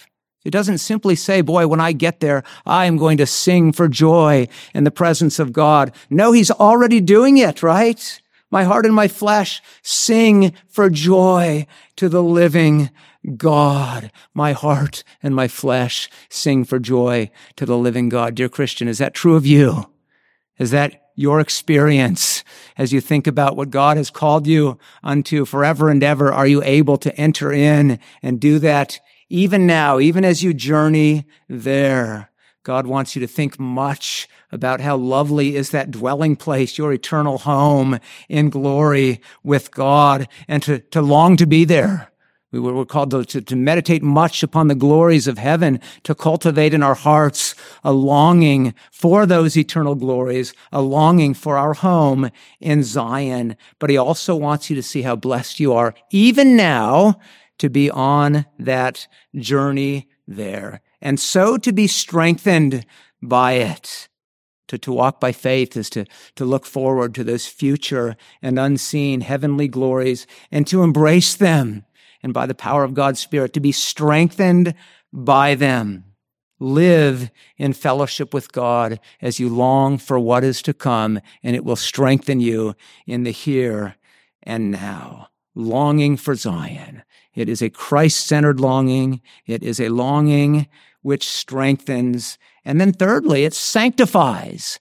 It 0.45 0.51
doesn't 0.51 0.77
simply 0.77 1.15
say, 1.15 1.41
boy, 1.41 1.67
when 1.67 1.81
I 1.81 1.91
get 1.91 2.21
there, 2.21 2.43
I 2.65 2.85
am 2.85 2.97
going 2.97 3.17
to 3.17 3.25
sing 3.25 3.73
for 3.73 3.87
joy 3.87 4.47
in 4.73 4.83
the 4.83 4.91
presence 4.91 5.37
of 5.37 5.51
God. 5.51 5.93
No, 6.09 6.31
he's 6.31 6.51
already 6.51 7.01
doing 7.01 7.37
it, 7.37 7.61
right? 7.61 8.21
My 8.51 8.63
heart 8.63 8.85
and 8.85 8.95
my 8.95 9.07
flesh 9.07 9.61
sing 9.81 10.53
for 10.67 10.89
joy 10.89 11.67
to 11.97 12.09
the 12.09 12.23
living 12.23 12.89
God. 13.37 14.11
My 14.33 14.53
heart 14.53 15.03
and 15.21 15.35
my 15.35 15.47
flesh 15.47 16.09
sing 16.29 16.63
for 16.63 16.79
joy 16.79 17.29
to 17.57 17.65
the 17.65 17.77
living 17.77 18.09
God. 18.09 18.35
Dear 18.35 18.49
Christian, 18.49 18.87
is 18.87 18.97
that 18.97 19.13
true 19.13 19.35
of 19.35 19.45
you? 19.45 19.91
Is 20.57 20.71
that 20.71 21.09
your 21.15 21.39
experience 21.39 22.43
as 22.77 22.93
you 22.93 23.01
think 23.01 23.27
about 23.27 23.57
what 23.57 23.69
God 23.69 23.97
has 23.97 24.09
called 24.09 24.47
you 24.47 24.79
unto 25.03 25.45
forever 25.45 25.89
and 25.89 26.01
ever? 26.01 26.31
Are 26.31 26.47
you 26.47 26.63
able 26.63 26.97
to 26.97 27.15
enter 27.17 27.51
in 27.51 27.99
and 28.23 28.39
do 28.39 28.57
that 28.59 28.99
even 29.27 29.67
now, 29.67 29.99
even 29.99 30.23
as 30.23 30.43
you 30.43 30.53
journey 30.53 31.25
there? 31.47 32.28
God 32.63 32.87
wants 32.87 33.15
you 33.15 33.19
to 33.21 33.27
think 33.27 33.59
much 33.59 34.27
about 34.51 34.81
how 34.81 34.97
lovely 34.97 35.55
is 35.55 35.69
that 35.71 35.91
dwelling 35.91 36.35
place, 36.35 36.77
your 36.77 36.91
eternal 36.91 37.39
home 37.39 37.99
in 38.27 38.49
glory 38.49 39.21
with 39.43 39.71
God, 39.71 40.27
and 40.47 40.61
to, 40.63 40.79
to 40.79 41.01
long 41.01 41.37
to 41.37 41.45
be 41.45 41.65
there. 41.65 42.11
We 42.51 42.59
were 42.59 42.85
called 42.85 43.11
to, 43.11 43.23
to, 43.25 43.41
to, 43.41 43.55
meditate 43.55 44.01
much 44.01 44.41
upon 44.41 44.69
the 44.69 44.75
glories 44.75 45.27
of 45.27 45.37
heaven, 45.37 45.79
to 46.03 46.15
cultivate 46.15 46.73
in 46.73 46.81
our 46.81 46.95
hearts 46.95 47.53
a 47.83 47.93
longing 47.93 48.73
for 48.91 49.27
those 49.27 49.55
eternal 49.55 49.93
glories, 49.93 50.53
a 50.71 50.81
longing 50.81 51.35
for 51.35 51.57
our 51.57 51.75
home 51.75 52.31
in 52.59 52.81
Zion. 52.81 53.55
But 53.77 53.91
he 53.91 53.97
also 53.97 54.35
wants 54.35 54.67
you 54.67 54.75
to 54.75 54.83
see 54.83 55.03
how 55.03 55.15
blessed 55.15 55.59
you 55.59 55.73
are, 55.73 55.93
even 56.09 56.55
now, 56.55 57.19
to 57.59 57.69
be 57.69 57.91
on 57.91 58.47
that 58.57 59.07
journey 59.35 60.09
there. 60.27 60.81
And 61.01 61.19
so 61.19 61.57
to 61.57 61.71
be 61.71 61.87
strengthened 61.87 62.85
by 63.21 63.53
it. 63.53 64.07
To, 64.67 64.77
to 64.77 64.91
walk 64.91 65.19
by 65.19 65.31
faith 65.31 65.75
is 65.75 65.89
to, 65.91 66.05
to 66.35 66.45
look 66.45 66.65
forward 66.65 67.15
to 67.15 67.23
those 67.23 67.47
future 67.47 68.15
and 68.41 68.59
unseen 68.59 69.21
heavenly 69.21 69.67
glories 69.67 70.27
and 70.51 70.67
to 70.67 70.83
embrace 70.83 71.35
them. 71.35 71.85
And 72.21 72.33
by 72.33 72.45
the 72.45 72.53
power 72.53 72.83
of 72.83 72.93
God's 72.93 73.19
Spirit, 73.19 73.53
to 73.53 73.59
be 73.59 73.71
strengthened 73.71 74.75
by 75.11 75.55
them. 75.55 76.05
Live 76.59 77.31
in 77.57 77.71
fellowship 77.71 78.33
with 78.33 78.51
God 78.51 78.99
as 79.21 79.39
you 79.39 79.47
long 79.47 79.97
for 79.97 80.19
what 80.19 80.43
is 80.43 80.61
to 80.63 80.73
come, 80.73 81.21
and 81.41 81.55
it 81.55 81.63
will 81.63 81.77
strengthen 81.77 82.41
you 82.41 82.75
in 83.07 83.23
the 83.23 83.31
here 83.31 83.95
and 84.43 84.69
now. 84.71 85.29
Longing 85.55 86.17
for 86.17 86.35
Zion. 86.35 87.03
It 87.33 87.47
is 87.47 87.61
a 87.61 87.69
Christ 87.69 88.25
centered 88.27 88.59
longing. 88.59 89.21
It 89.45 89.63
is 89.63 89.79
a 89.79 89.89
longing 89.89 90.67
which 91.01 91.29
strengthens 91.29 92.37
and 92.65 92.79
then 92.79 92.93
thirdly, 92.93 93.45
it 93.45 93.55
sanctifies. 93.55 94.79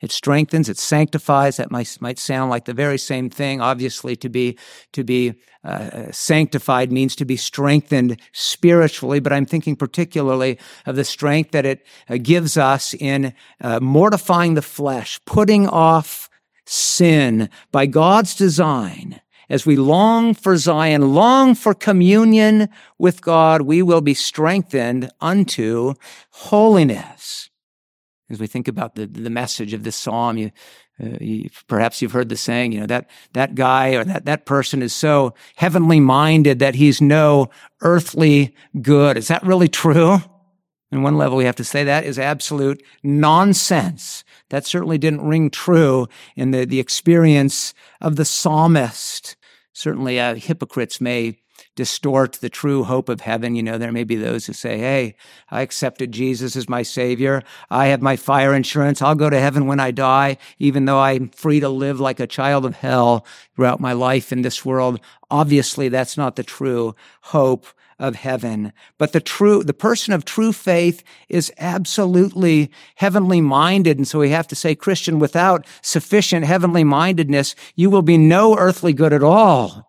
It 0.00 0.12
strengthens, 0.12 0.68
it 0.68 0.78
sanctifies. 0.78 1.56
That 1.56 1.70
might, 1.70 1.96
might 2.00 2.18
sound 2.18 2.50
like 2.50 2.64
the 2.64 2.74
very 2.74 2.98
same 2.98 3.30
thing. 3.30 3.60
Obviously, 3.60 4.16
to 4.16 4.28
be, 4.28 4.58
to 4.92 5.04
be 5.04 5.34
uh, 5.62 6.10
sanctified 6.12 6.92
means 6.92 7.14
to 7.16 7.24
be 7.24 7.36
strengthened 7.36 8.20
spiritually, 8.32 9.20
but 9.20 9.32
I'm 9.32 9.46
thinking 9.46 9.76
particularly 9.76 10.58
of 10.86 10.96
the 10.96 11.04
strength 11.04 11.50
that 11.52 11.66
it 11.66 11.86
uh, 12.08 12.16
gives 12.20 12.56
us 12.56 12.94
in 12.94 13.34
uh, 13.60 13.80
mortifying 13.80 14.54
the 14.54 14.62
flesh, 14.62 15.20
putting 15.24 15.68
off 15.68 16.28
sin 16.64 17.50
by 17.72 17.86
God's 17.86 18.34
design 18.34 19.20
as 19.48 19.64
we 19.64 19.76
long 19.76 20.34
for 20.34 20.56
Zion, 20.56 21.14
long 21.14 21.54
for 21.54 21.74
communion 21.74 22.68
with 22.98 23.22
God, 23.22 23.62
we 23.62 23.82
will 23.82 24.00
be 24.00 24.14
strengthened 24.14 25.10
unto 25.20 25.94
holiness. 26.30 27.50
As 28.30 28.38
we 28.38 28.46
think 28.46 28.68
about 28.68 28.94
the, 28.94 29.06
the 29.06 29.30
message 29.30 29.72
of 29.72 29.84
this 29.84 29.96
psalm, 29.96 30.36
you, 30.36 30.50
uh, 31.02 31.16
you, 31.20 31.48
perhaps 31.66 32.02
you've 32.02 32.12
heard 32.12 32.28
the 32.28 32.36
saying, 32.36 32.72
you 32.72 32.80
know, 32.80 32.86
that, 32.86 33.08
that 33.32 33.54
guy 33.54 33.94
or 33.94 34.04
that, 34.04 34.26
that 34.26 34.44
person 34.44 34.82
is 34.82 34.92
so 34.92 35.32
heavenly 35.56 35.98
minded 35.98 36.58
that 36.58 36.74
he's 36.74 37.00
no 37.00 37.48
earthly 37.80 38.54
good. 38.82 39.16
Is 39.16 39.28
that 39.28 39.42
really 39.44 39.68
true? 39.68 40.18
In 40.90 41.02
one 41.02 41.16
level, 41.16 41.36
we 41.36 41.44
have 41.44 41.56
to 41.56 41.64
say 41.64 41.84
that 41.84 42.04
is 42.04 42.18
absolute 42.18 42.82
nonsense. 43.02 44.24
That 44.48 44.66
certainly 44.66 44.96
didn't 44.96 45.26
ring 45.26 45.50
true 45.50 46.08
in 46.34 46.50
the, 46.50 46.64
the 46.64 46.80
experience 46.80 47.74
of 48.00 48.16
the 48.16 48.24
psalmist. 48.24 49.36
Certainly, 49.78 50.18
uh, 50.18 50.34
hypocrites 50.34 51.00
may 51.00 51.38
distort 51.76 52.32
the 52.32 52.48
true 52.48 52.82
hope 52.82 53.08
of 53.08 53.20
heaven. 53.20 53.54
You 53.54 53.62
know, 53.62 53.78
there 53.78 53.92
may 53.92 54.02
be 54.02 54.16
those 54.16 54.44
who 54.44 54.52
say, 54.52 54.76
Hey, 54.76 55.14
I 55.52 55.62
accepted 55.62 56.10
Jesus 56.10 56.56
as 56.56 56.68
my 56.68 56.82
savior. 56.82 57.44
I 57.70 57.86
have 57.86 58.02
my 58.02 58.16
fire 58.16 58.54
insurance. 58.54 59.00
I'll 59.00 59.14
go 59.14 59.30
to 59.30 59.38
heaven 59.38 59.68
when 59.68 59.78
I 59.78 59.92
die, 59.92 60.38
even 60.58 60.86
though 60.86 60.98
I'm 60.98 61.28
free 61.28 61.60
to 61.60 61.68
live 61.68 62.00
like 62.00 62.18
a 62.18 62.26
child 62.26 62.66
of 62.66 62.74
hell 62.74 63.24
throughout 63.54 63.78
my 63.78 63.92
life 63.92 64.32
in 64.32 64.42
this 64.42 64.64
world. 64.64 64.98
Obviously, 65.30 65.88
that's 65.88 66.16
not 66.16 66.34
the 66.34 66.42
true 66.42 66.96
hope 67.20 67.68
of 67.98 68.14
heaven. 68.16 68.72
But 68.96 69.12
the 69.12 69.20
true, 69.20 69.62
the 69.62 69.74
person 69.74 70.14
of 70.14 70.24
true 70.24 70.52
faith 70.52 71.02
is 71.28 71.52
absolutely 71.58 72.70
heavenly 72.96 73.40
minded. 73.40 73.96
And 73.96 74.06
so 74.06 74.20
we 74.20 74.30
have 74.30 74.48
to 74.48 74.54
say, 74.54 74.74
Christian, 74.74 75.18
without 75.18 75.66
sufficient 75.82 76.46
heavenly 76.46 76.84
mindedness, 76.84 77.54
you 77.74 77.90
will 77.90 78.02
be 78.02 78.18
no 78.18 78.56
earthly 78.56 78.92
good 78.92 79.12
at 79.12 79.24
all. 79.24 79.88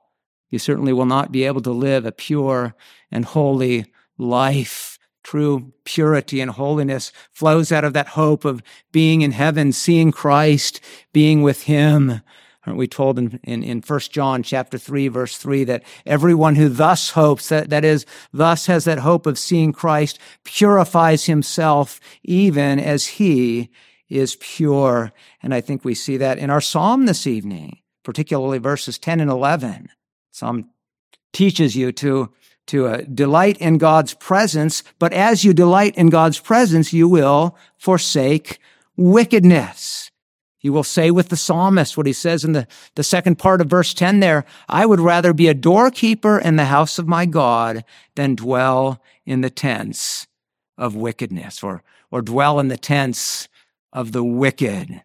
You 0.49 0.57
certainly 0.59 0.93
will 0.93 1.05
not 1.05 1.31
be 1.31 1.43
able 1.43 1.61
to 1.61 1.71
live 1.71 2.05
a 2.05 2.11
pure 2.11 2.73
and 3.11 3.25
holy 3.25 3.85
life. 4.17 4.97
True 5.23 5.73
purity 5.83 6.41
and 6.41 6.49
holiness 6.49 7.11
flows 7.31 7.71
out 7.71 7.83
of 7.83 7.93
that 7.93 8.09
hope 8.09 8.45
of 8.45 8.63
being 8.91 9.21
in 9.21 9.31
heaven, 9.31 9.71
seeing 9.71 10.11
Christ, 10.11 10.81
being 11.13 11.43
with 11.43 11.63
Him. 11.63 12.21
Aren't 12.65 12.79
we 12.79 12.87
told 12.87 13.17
in, 13.17 13.39
in, 13.43 13.63
in 13.63 13.81
1 13.81 13.99
John 14.11 14.43
chapter 14.43 14.77
3, 14.77 15.07
verse 15.07 15.37
3, 15.37 15.63
that 15.65 15.83
everyone 16.05 16.55
who 16.55 16.67
thus 16.67 17.11
hopes, 17.11 17.49
that, 17.49 17.69
that 17.69 17.85
is, 17.85 18.05
thus 18.33 18.65
has 18.65 18.83
that 18.83 18.99
hope 18.99 19.25
of 19.25 19.39
seeing 19.39 19.71
Christ, 19.71 20.19
purifies 20.43 21.25
himself 21.25 22.01
even 22.23 22.79
as 22.79 23.07
he 23.07 23.69
is 24.09 24.35
pure. 24.41 25.13
And 25.41 25.53
I 25.53 25.61
think 25.61 25.85
we 25.85 25.95
see 25.95 26.17
that 26.17 26.37
in 26.37 26.49
our 26.49 26.59
psalm 26.59 27.05
this 27.05 27.25
evening, 27.25 27.79
particularly 28.03 28.57
verses 28.57 28.97
10 28.97 29.21
and 29.21 29.31
11. 29.31 29.89
Psalm 30.31 30.69
teaches 31.31 31.77
you 31.77 31.91
to, 31.93 32.33
to 32.67 32.87
uh, 32.87 33.01
delight 33.13 33.57
in 33.59 33.77
God's 33.77 34.13
presence, 34.15 34.83
but 34.97 35.13
as 35.13 35.45
you 35.45 35.53
delight 35.53 35.95
in 35.95 36.09
God's 36.09 36.39
presence, 36.39 36.91
you 36.91 37.07
will 37.07 37.57
forsake 37.77 38.59
wickedness. 38.97 40.08
You 40.61 40.73
will 40.73 40.83
say 40.83 41.09
with 41.09 41.29
the 41.29 41.37
psalmist 41.37 41.95
what 41.95 42.05
he 42.05 42.13
says 42.13 42.43
in 42.43 42.51
the, 42.51 42.67
the 42.95 43.03
second 43.03 43.37
part 43.37 43.61
of 43.61 43.67
verse 43.67 43.93
10 43.93 44.19
there, 44.19 44.45
I 44.67 44.85
would 44.85 44.99
rather 44.99 45.33
be 45.33 45.47
a 45.47 45.53
doorkeeper 45.53 46.37
in 46.37 46.57
the 46.57 46.65
house 46.65 46.99
of 46.99 47.07
my 47.07 47.25
God 47.25 47.85
than 48.15 48.35
dwell 48.35 49.01
in 49.25 49.41
the 49.41 49.49
tents 49.49 50.27
of 50.77 50.95
wickedness 50.95 51.63
or, 51.63 51.81
or 52.11 52.21
dwell 52.21 52.59
in 52.59 52.67
the 52.67 52.77
tents 52.77 53.47
of 53.93 54.11
the 54.11 54.23
wicked. 54.23 55.01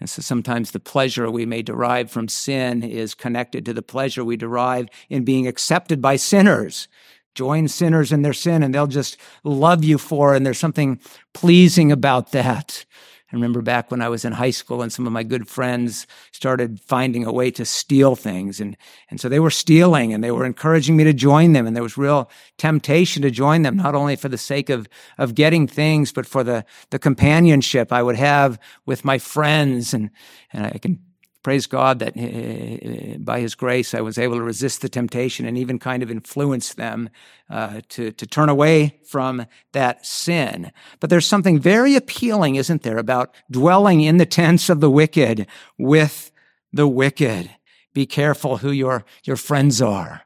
And 0.00 0.10
so 0.10 0.20
sometimes 0.20 0.72
the 0.72 0.80
pleasure 0.80 1.30
we 1.30 1.46
may 1.46 1.62
derive 1.62 2.10
from 2.10 2.26
sin 2.26 2.82
is 2.82 3.14
connected 3.14 3.64
to 3.66 3.72
the 3.72 3.82
pleasure 3.82 4.24
we 4.24 4.36
derive 4.36 4.88
in 5.08 5.24
being 5.24 5.46
accepted 5.46 6.02
by 6.02 6.16
sinners. 6.16 6.88
Join 7.36 7.68
sinners 7.68 8.10
in 8.10 8.22
their 8.22 8.32
sin 8.32 8.64
and 8.64 8.74
they'll 8.74 8.88
just 8.88 9.16
love 9.44 9.84
you 9.84 9.98
for 9.98 10.34
it. 10.34 10.38
And 10.38 10.46
there's 10.46 10.58
something 10.58 10.98
pleasing 11.32 11.92
about 11.92 12.32
that. 12.32 12.84
I 13.32 13.36
remember 13.36 13.62
back 13.62 13.90
when 13.90 14.02
I 14.02 14.10
was 14.10 14.26
in 14.26 14.32
high 14.32 14.50
school 14.50 14.82
and 14.82 14.92
some 14.92 15.06
of 15.06 15.12
my 15.12 15.22
good 15.22 15.48
friends 15.48 16.06
started 16.32 16.78
finding 16.80 17.24
a 17.24 17.32
way 17.32 17.50
to 17.52 17.64
steal 17.64 18.14
things. 18.14 18.60
And, 18.60 18.76
and 19.08 19.18
so 19.18 19.30
they 19.30 19.40
were 19.40 19.50
stealing 19.50 20.12
and 20.12 20.22
they 20.22 20.30
were 20.30 20.44
encouraging 20.44 20.96
me 20.96 21.04
to 21.04 21.14
join 21.14 21.54
them. 21.54 21.66
And 21.66 21.74
there 21.74 21.82
was 21.82 21.96
real 21.96 22.30
temptation 22.58 23.22
to 23.22 23.30
join 23.30 23.62
them, 23.62 23.76
not 23.76 23.94
only 23.94 24.16
for 24.16 24.28
the 24.28 24.36
sake 24.36 24.68
of, 24.68 24.86
of 25.16 25.34
getting 25.34 25.66
things, 25.66 26.12
but 26.12 26.26
for 26.26 26.44
the, 26.44 26.66
the 26.90 26.98
companionship 26.98 27.90
I 27.90 28.02
would 28.02 28.16
have 28.16 28.58
with 28.84 29.02
my 29.02 29.16
friends. 29.16 29.94
And, 29.94 30.10
and 30.52 30.66
I 30.66 30.76
can 30.76 30.98
praise 31.42 31.66
God 31.66 31.98
that 31.98 32.16
uh, 32.16 33.18
by 33.18 33.40
His 33.40 33.54
grace 33.54 33.94
I 33.94 34.00
was 34.00 34.18
able 34.18 34.36
to 34.36 34.42
resist 34.42 34.80
the 34.80 34.88
temptation 34.88 35.46
and 35.46 35.58
even 35.58 35.78
kind 35.78 36.02
of 36.02 36.10
influence 36.10 36.74
them 36.74 37.10
uh, 37.50 37.80
to, 37.90 38.12
to 38.12 38.26
turn 38.26 38.48
away 38.48 39.00
from 39.04 39.46
that 39.72 40.06
sin. 40.06 40.72
But 41.00 41.10
there's 41.10 41.26
something 41.26 41.58
very 41.58 41.96
appealing, 41.96 42.56
isn't 42.56 42.82
there, 42.82 42.98
about 42.98 43.34
dwelling 43.50 44.00
in 44.00 44.16
the 44.16 44.26
tents 44.26 44.68
of 44.68 44.80
the 44.80 44.90
wicked 44.90 45.46
with 45.78 46.30
the 46.72 46.88
wicked. 46.88 47.50
Be 47.94 48.06
careful 48.06 48.58
who 48.58 48.70
your, 48.70 49.04
your 49.24 49.36
friends 49.36 49.82
are. 49.82 50.22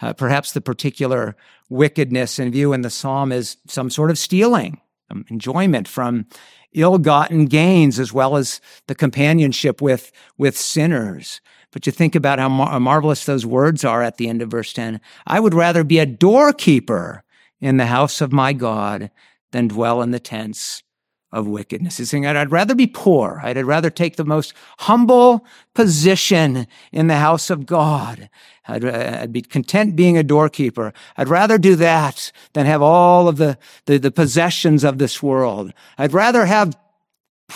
Uh, 0.00 0.12
perhaps 0.12 0.52
the 0.52 0.60
particular 0.60 1.36
wickedness 1.68 2.38
in 2.38 2.50
view 2.50 2.72
in 2.72 2.82
the 2.82 2.90
psalm 2.90 3.32
is 3.32 3.56
some 3.66 3.90
sort 3.90 4.10
of 4.10 4.18
stealing, 4.18 4.80
um, 5.12 5.24
enjoyment 5.28 5.86
from 5.86 6.26
ill-gotten 6.72 7.46
gains 7.46 7.98
as 7.98 8.12
well 8.12 8.36
as 8.36 8.60
the 8.86 8.94
companionship 8.94 9.82
with, 9.82 10.10
with 10.38 10.56
sinners. 10.56 11.40
But 11.70 11.86
you 11.86 11.92
think 11.92 12.14
about 12.14 12.38
how 12.38 12.48
mar- 12.48 12.80
marvelous 12.80 13.24
those 13.24 13.46
words 13.46 13.84
are 13.84 14.02
at 14.02 14.16
the 14.16 14.28
end 14.28 14.42
of 14.42 14.50
verse 14.50 14.72
10. 14.72 15.00
I 15.26 15.40
would 15.40 15.54
rather 15.54 15.84
be 15.84 15.98
a 15.98 16.06
doorkeeper 16.06 17.24
in 17.60 17.76
the 17.76 17.86
house 17.86 18.20
of 18.20 18.32
my 18.32 18.52
God 18.52 19.10
than 19.52 19.68
dwell 19.68 20.02
in 20.02 20.10
the 20.10 20.20
tents 20.20 20.82
of 21.32 21.46
wickedness. 21.46 21.96
He's 21.96 22.10
saying, 22.10 22.26
I'd 22.26 22.52
rather 22.52 22.74
be 22.74 22.86
poor. 22.86 23.40
I'd 23.42 23.56
rather 23.64 23.90
take 23.90 24.16
the 24.16 24.24
most 24.24 24.52
humble 24.80 25.46
position 25.74 26.66
in 26.92 27.06
the 27.06 27.16
house 27.16 27.48
of 27.48 27.64
God. 27.64 28.28
I'd, 28.68 28.84
I'd, 28.84 29.32
be 29.32 29.42
content 29.42 29.96
being 29.96 30.18
a 30.18 30.22
doorkeeper. 30.22 30.92
I'd 31.16 31.28
rather 31.28 31.58
do 31.58 31.74
that 31.76 32.30
than 32.52 32.66
have 32.66 32.82
all 32.82 33.28
of 33.28 33.36
the, 33.38 33.58
the, 33.86 33.98
the 33.98 34.10
possessions 34.10 34.84
of 34.84 34.98
this 34.98 35.22
world. 35.22 35.72
I'd 35.98 36.12
rather 36.12 36.44
have 36.44 36.76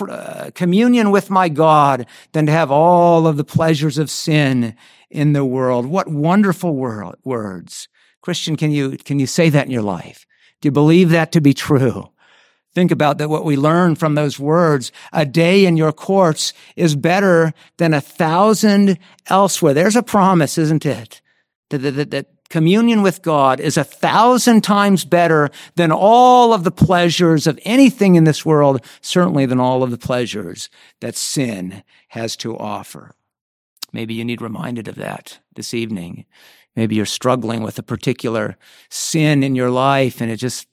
uh, 0.01 0.51
communion 0.55 1.11
with 1.11 1.31
my 1.31 1.49
God 1.49 2.07
than 2.33 2.47
to 2.47 2.53
have 2.53 2.71
all 2.71 3.27
of 3.27 3.37
the 3.37 3.45
pleasures 3.45 3.99
of 3.99 4.11
sin 4.11 4.75
in 5.11 5.33
the 5.33 5.45
world. 5.45 5.87
What 5.87 6.09
wonderful 6.09 6.75
world, 6.75 7.17
words. 7.25 7.89
Christian, 8.21 8.57
can 8.57 8.73
you, 8.73 8.97
can 8.97 9.19
you 9.19 9.27
say 9.27 9.49
that 9.51 9.67
in 9.67 9.71
your 9.71 9.83
life? 9.83 10.27
Do 10.61 10.67
you 10.67 10.73
believe 10.73 11.11
that 11.11 11.31
to 11.33 11.41
be 11.41 11.55
true? 11.55 12.11
Think 12.77 12.91
about 12.91 13.17
that 13.17 13.31
what 13.31 13.47
we 13.47 13.57
learn 13.57 13.95
from 13.95 14.17
those 14.17 14.39
words. 14.39 14.93
A 15.11 15.25
day 15.25 15.65
in 15.65 15.79
your 15.79 15.93
courts 15.93 16.53
is 16.77 16.95
better 16.95 17.55
than 17.79 17.95
a 17.95 18.03
thousand 18.03 18.99
elsewhere. 19.29 19.73
There's 19.73 19.97
a 19.97 20.03
promise, 20.03 20.59
isn't 20.59 20.85
it? 20.85 21.23
That, 21.71 21.79
that, 21.79 22.11
that 22.11 22.27
communion 22.51 23.01
with 23.01 23.23
God 23.23 23.61
is 23.61 23.79
a 23.79 23.83
thousand 23.83 24.61
times 24.61 25.07
better 25.07 25.49
than 25.77 25.91
all 25.91 26.53
of 26.53 26.65
the 26.65 26.71
pleasures 26.71 27.47
of 27.47 27.59
anything 27.65 28.15
in 28.15 28.25
this 28.25 28.45
world, 28.45 28.85
certainly 29.01 29.47
than 29.47 29.59
all 29.59 29.83
of 29.83 29.91
the 29.91 29.97
pleasures 29.97 30.69
that 31.01 31.17
sin 31.17 31.83
has 32.09 32.37
to 32.37 32.59
offer. 32.59 33.15
Maybe 33.95 34.13
you 34.13 34.23
need 34.23 34.43
reminded 34.43 34.87
of 34.87 34.97
that 34.97 35.39
this 35.55 35.73
evening. 35.73 36.27
Maybe 36.77 36.95
you're 36.97 37.07
struggling 37.07 37.63
with 37.63 37.79
a 37.79 37.83
particular 37.83 38.59
sin 38.91 39.43
in 39.43 39.55
your 39.55 39.71
life 39.71 40.21
and 40.21 40.31
it 40.31 40.37
just 40.37 40.67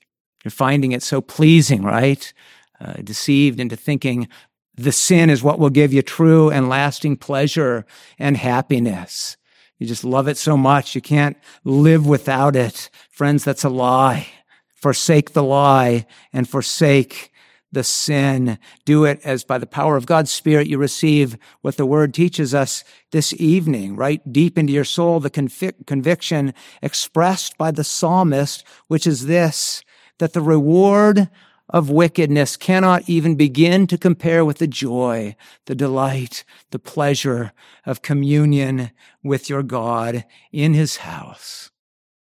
you're 0.43 0.51
finding 0.51 0.91
it 0.91 1.03
so 1.03 1.21
pleasing, 1.21 1.83
right? 1.83 2.33
Uh, 2.79 2.93
deceived 3.03 3.59
into 3.59 3.75
thinking 3.75 4.27
the 4.75 4.91
sin 4.91 5.29
is 5.29 5.43
what 5.43 5.59
will 5.59 5.69
give 5.69 5.93
you 5.93 6.01
true 6.01 6.49
and 6.49 6.67
lasting 6.67 7.17
pleasure 7.17 7.85
and 8.17 8.35
happiness. 8.35 9.37
You 9.77 9.87
just 9.87 10.03
love 10.03 10.27
it 10.27 10.37
so 10.37 10.57
much. 10.57 10.95
You 10.95 11.01
can't 11.01 11.37
live 11.63 12.07
without 12.07 12.55
it. 12.55 12.89
Friends, 13.09 13.43
that's 13.43 13.63
a 13.63 13.69
lie. 13.69 14.27
Forsake 14.75 15.33
the 15.33 15.43
lie 15.43 16.05
and 16.31 16.49
forsake 16.49 17.31
the 17.71 17.83
sin. 17.83 18.57
Do 18.85 19.03
it 19.03 19.19
as 19.23 19.43
by 19.43 19.57
the 19.57 19.67
power 19.67 19.97
of 19.97 20.05
God's 20.05 20.31
Spirit 20.31 20.67
you 20.67 20.77
receive 20.77 21.37
what 21.61 21.77
the 21.77 21.85
Word 21.85 22.13
teaches 22.13 22.53
us 22.53 22.83
this 23.11 23.33
evening, 23.33 23.95
right 23.95 24.21
deep 24.31 24.57
into 24.57 24.73
your 24.73 24.83
soul, 24.83 25.19
the 25.19 25.29
convic- 25.29 25.85
conviction 25.85 26.53
expressed 26.81 27.57
by 27.57 27.71
the 27.71 27.83
psalmist, 27.83 28.63
which 28.87 29.05
is 29.05 29.25
this, 29.25 29.83
that 30.19 30.33
the 30.33 30.41
reward 30.41 31.29
of 31.69 31.89
wickedness 31.89 32.57
cannot 32.57 33.07
even 33.09 33.35
begin 33.35 33.87
to 33.87 33.97
compare 33.97 34.45
with 34.45 34.57
the 34.57 34.67
joy, 34.67 35.35
the 35.65 35.75
delight, 35.75 36.43
the 36.71 36.79
pleasure 36.79 37.51
of 37.85 38.01
communion 38.01 38.91
with 39.23 39.49
your 39.49 39.63
God 39.63 40.25
in 40.51 40.73
his 40.73 40.97
house. 40.97 41.71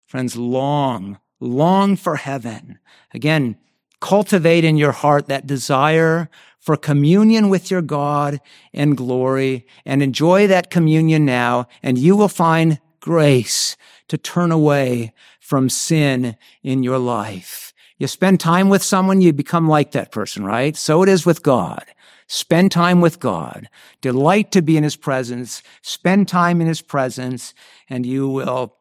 Friends, 0.06 0.36
long, 0.36 1.20
long 1.40 1.96
for 1.96 2.18
heaven. 2.18 2.80
Again, 3.14 3.58
cultivate 4.00 4.64
in 4.64 4.78
your 4.78 4.92
heart 4.92 5.28
that 5.28 5.48
desire 5.48 6.30
for 6.60 6.76
communion 6.76 7.50
with 7.50 7.72
your 7.72 7.82
God 7.82 8.40
and 8.74 8.98
glory 8.98 9.66
and 9.86 10.04
enjoy 10.04 10.48
that 10.48 10.70
communion 10.70 11.26
now 11.26 11.68
and 11.82 11.98
you 11.98 12.16
will 12.16 12.28
find 12.28 12.80
grace 13.00 13.78
to 14.10 14.18
turn 14.18 14.52
away 14.52 15.14
from 15.40 15.70
sin 15.70 16.36
in 16.62 16.84
your 16.84 17.00
life. 17.00 17.69
You 18.00 18.08
spend 18.08 18.40
time 18.40 18.70
with 18.70 18.82
someone, 18.82 19.22
you 19.22 19.34
become 19.34 19.68
like 19.68 19.92
that 19.92 20.12
person, 20.12 20.46
right? 20.46 20.76
So 20.76 21.04
it 21.04 21.10
is 21.10 21.26
with 21.26 21.44
God. 21.44 21.84
Spend 22.28 22.72
time 22.72 23.02
with 23.02 23.20
God. 23.20 23.70
Delight 24.02 24.52
to 24.54 24.62
be 24.62 24.78
in 24.78 24.84
his 24.84 24.96
presence. 24.96 25.62
Spend 25.82 26.28
time 26.28 26.62
in 26.62 26.68
his 26.68 26.82
presence 26.82 27.54
and 27.90 28.06
you 28.06 28.30
will 28.30 28.76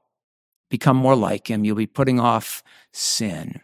become 0.71 0.97
more 0.97 1.17
like 1.17 1.51
him. 1.51 1.65
You'll 1.65 1.77
be 1.77 1.87
putting 1.87 2.21
off 2.21 2.63
sin. 2.93 3.61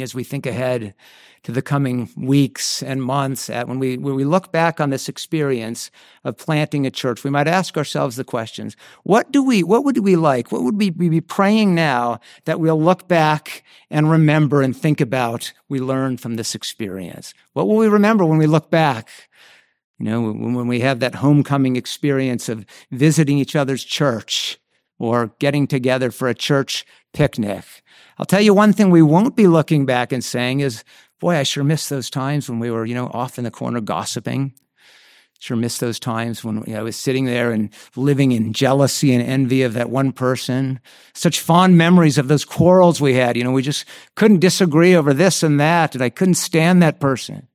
As 0.00 0.14
we 0.14 0.24
think 0.24 0.46
ahead 0.46 0.94
to 1.42 1.52
the 1.52 1.60
coming 1.60 2.08
weeks 2.16 2.82
and 2.82 3.02
months, 3.02 3.50
at 3.50 3.68
when 3.68 3.78
we 3.78 3.98
when 3.98 4.14
we 4.14 4.24
look 4.24 4.50
back 4.50 4.80
on 4.80 4.88
this 4.88 5.06
experience 5.06 5.90
of 6.24 6.38
planting 6.38 6.86
a 6.86 6.90
church, 6.90 7.24
we 7.24 7.30
might 7.30 7.46
ask 7.46 7.76
ourselves 7.76 8.16
the 8.16 8.24
questions: 8.24 8.74
What 9.02 9.30
do 9.30 9.42
we? 9.42 9.62
What 9.62 9.84
would 9.84 9.98
we 9.98 10.16
like? 10.16 10.50
What 10.50 10.62
would 10.62 10.78
we 10.78 10.88
be 10.88 11.20
praying 11.20 11.74
now 11.74 12.20
that 12.46 12.58
we'll 12.58 12.80
look 12.80 13.06
back 13.06 13.64
and 13.90 14.10
remember 14.10 14.62
and 14.62 14.74
think 14.74 14.98
about? 15.00 15.52
We 15.68 15.78
learned 15.78 16.22
from 16.22 16.36
this 16.36 16.54
experience. 16.54 17.34
What 17.52 17.68
will 17.68 17.76
we 17.76 17.88
remember 17.88 18.24
when 18.24 18.38
we 18.38 18.46
look 18.46 18.70
back? 18.70 19.10
You 19.98 20.06
know, 20.06 20.32
when 20.32 20.68
we 20.68 20.80
have 20.80 21.00
that 21.00 21.16
homecoming 21.16 21.76
experience 21.76 22.48
of 22.48 22.64
visiting 22.90 23.36
each 23.36 23.54
other's 23.54 23.84
church 23.84 24.58
or 25.10 25.34
getting 25.38 25.66
together 25.66 26.10
for 26.10 26.28
a 26.28 26.34
church 26.34 26.84
picnic 27.12 27.82
I'll 28.18 28.26
tell 28.26 28.40
you 28.40 28.54
one 28.54 28.72
thing 28.72 28.90
we 28.90 29.02
won't 29.02 29.36
be 29.36 29.46
looking 29.46 29.86
back 29.86 30.12
and 30.12 30.22
saying 30.22 30.60
is, 30.60 30.84
boy, 31.18 31.36
I 31.36 31.42
sure 31.42 31.64
miss 31.64 31.88
those 31.88 32.10
times 32.10 32.48
when 32.48 32.58
we 32.58 32.70
were, 32.70 32.84
you 32.84 32.94
know, 32.94 33.08
off 33.08 33.38
in 33.38 33.44
the 33.44 33.50
corner 33.50 33.80
gossiping. 33.80 34.54
Sure 35.40 35.56
miss 35.56 35.78
those 35.78 35.98
times 35.98 36.44
when 36.44 36.62
you 36.68 36.74
know, 36.74 36.78
I 36.78 36.82
was 36.82 36.94
sitting 36.94 37.24
there 37.24 37.50
and 37.50 37.70
living 37.96 38.30
in 38.30 38.52
jealousy 38.52 39.12
and 39.12 39.26
envy 39.26 39.62
of 39.62 39.72
that 39.72 39.90
one 39.90 40.12
person. 40.12 40.78
Such 41.14 41.40
fond 41.40 41.76
memories 41.76 42.16
of 42.16 42.28
those 42.28 42.44
quarrels 42.44 43.00
we 43.00 43.14
had. 43.14 43.36
You 43.36 43.42
know, 43.42 43.50
we 43.50 43.62
just 43.62 43.86
couldn't 44.14 44.38
disagree 44.38 44.94
over 44.94 45.12
this 45.12 45.42
and 45.42 45.58
that, 45.58 45.96
and 45.96 46.04
I 46.04 46.10
couldn't 46.10 46.34
stand 46.34 46.80
that 46.82 47.00
person. 47.00 47.48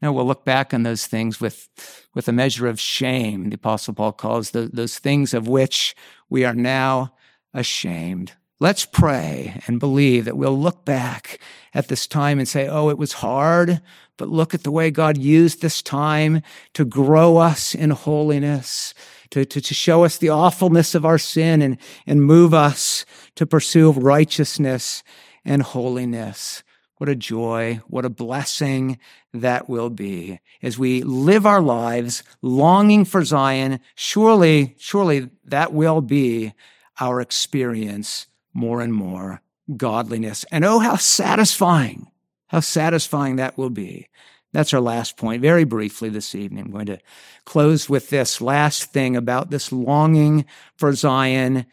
Now 0.00 0.12
we'll 0.12 0.26
look 0.26 0.44
back 0.44 0.72
on 0.72 0.84
those 0.84 1.06
things 1.06 1.40
with, 1.40 1.68
with 2.14 2.28
a 2.28 2.32
measure 2.32 2.68
of 2.68 2.78
shame. 2.80 3.50
The 3.50 3.56
Apostle 3.56 3.94
Paul 3.94 4.12
calls 4.12 4.52
the, 4.52 4.70
those 4.72 4.98
things 4.98 5.34
of 5.34 5.48
which 5.48 5.96
we 6.28 6.44
are 6.44 6.54
now 6.54 7.14
ashamed. 7.52 8.32
Let's 8.60 8.84
pray 8.84 9.60
and 9.66 9.78
believe 9.78 10.24
that 10.24 10.36
we'll 10.36 10.58
look 10.58 10.84
back 10.84 11.38
at 11.74 11.88
this 11.88 12.08
time 12.08 12.38
and 12.38 12.48
say, 12.48 12.66
oh, 12.66 12.88
it 12.88 12.98
was 12.98 13.14
hard, 13.14 13.80
but 14.16 14.28
look 14.28 14.52
at 14.52 14.64
the 14.64 14.72
way 14.72 14.90
God 14.90 15.16
used 15.16 15.62
this 15.62 15.80
time 15.80 16.42
to 16.74 16.84
grow 16.84 17.36
us 17.36 17.72
in 17.72 17.90
holiness, 17.90 18.94
to, 19.30 19.44
to, 19.44 19.60
to 19.60 19.74
show 19.74 20.04
us 20.04 20.18
the 20.18 20.30
awfulness 20.30 20.96
of 20.96 21.04
our 21.04 21.18
sin 21.18 21.62
and, 21.62 21.78
and 22.04 22.24
move 22.24 22.52
us 22.52 23.04
to 23.36 23.46
pursue 23.46 23.92
righteousness 23.92 25.04
and 25.44 25.62
holiness. 25.62 26.64
What 26.98 27.08
a 27.08 27.16
joy, 27.16 27.80
what 27.86 28.04
a 28.04 28.10
blessing 28.10 28.98
that 29.32 29.68
will 29.68 29.88
be 29.88 30.40
as 30.62 30.78
we 30.78 31.02
live 31.02 31.46
our 31.46 31.62
lives 31.62 32.24
longing 32.42 33.04
for 33.04 33.24
Zion. 33.24 33.80
Surely, 33.94 34.74
surely 34.78 35.30
that 35.44 35.72
will 35.72 36.00
be 36.00 36.54
our 37.00 37.20
experience 37.20 38.26
more 38.52 38.80
and 38.80 38.92
more 38.92 39.40
godliness. 39.76 40.44
And 40.50 40.64
oh, 40.64 40.80
how 40.80 40.96
satisfying, 40.96 42.08
how 42.48 42.60
satisfying 42.60 43.36
that 43.36 43.56
will 43.56 43.70
be. 43.70 44.08
That's 44.52 44.74
our 44.74 44.80
last 44.80 45.16
point. 45.16 45.42
Very 45.42 45.64
briefly 45.64 46.08
this 46.08 46.34
evening, 46.34 46.64
I'm 46.64 46.70
going 46.72 46.86
to 46.86 46.98
close 47.44 47.88
with 47.88 48.10
this 48.10 48.40
last 48.40 48.92
thing 48.92 49.14
about 49.14 49.50
this 49.50 49.70
longing 49.70 50.46
for 50.76 50.92
Zion. 50.94 51.66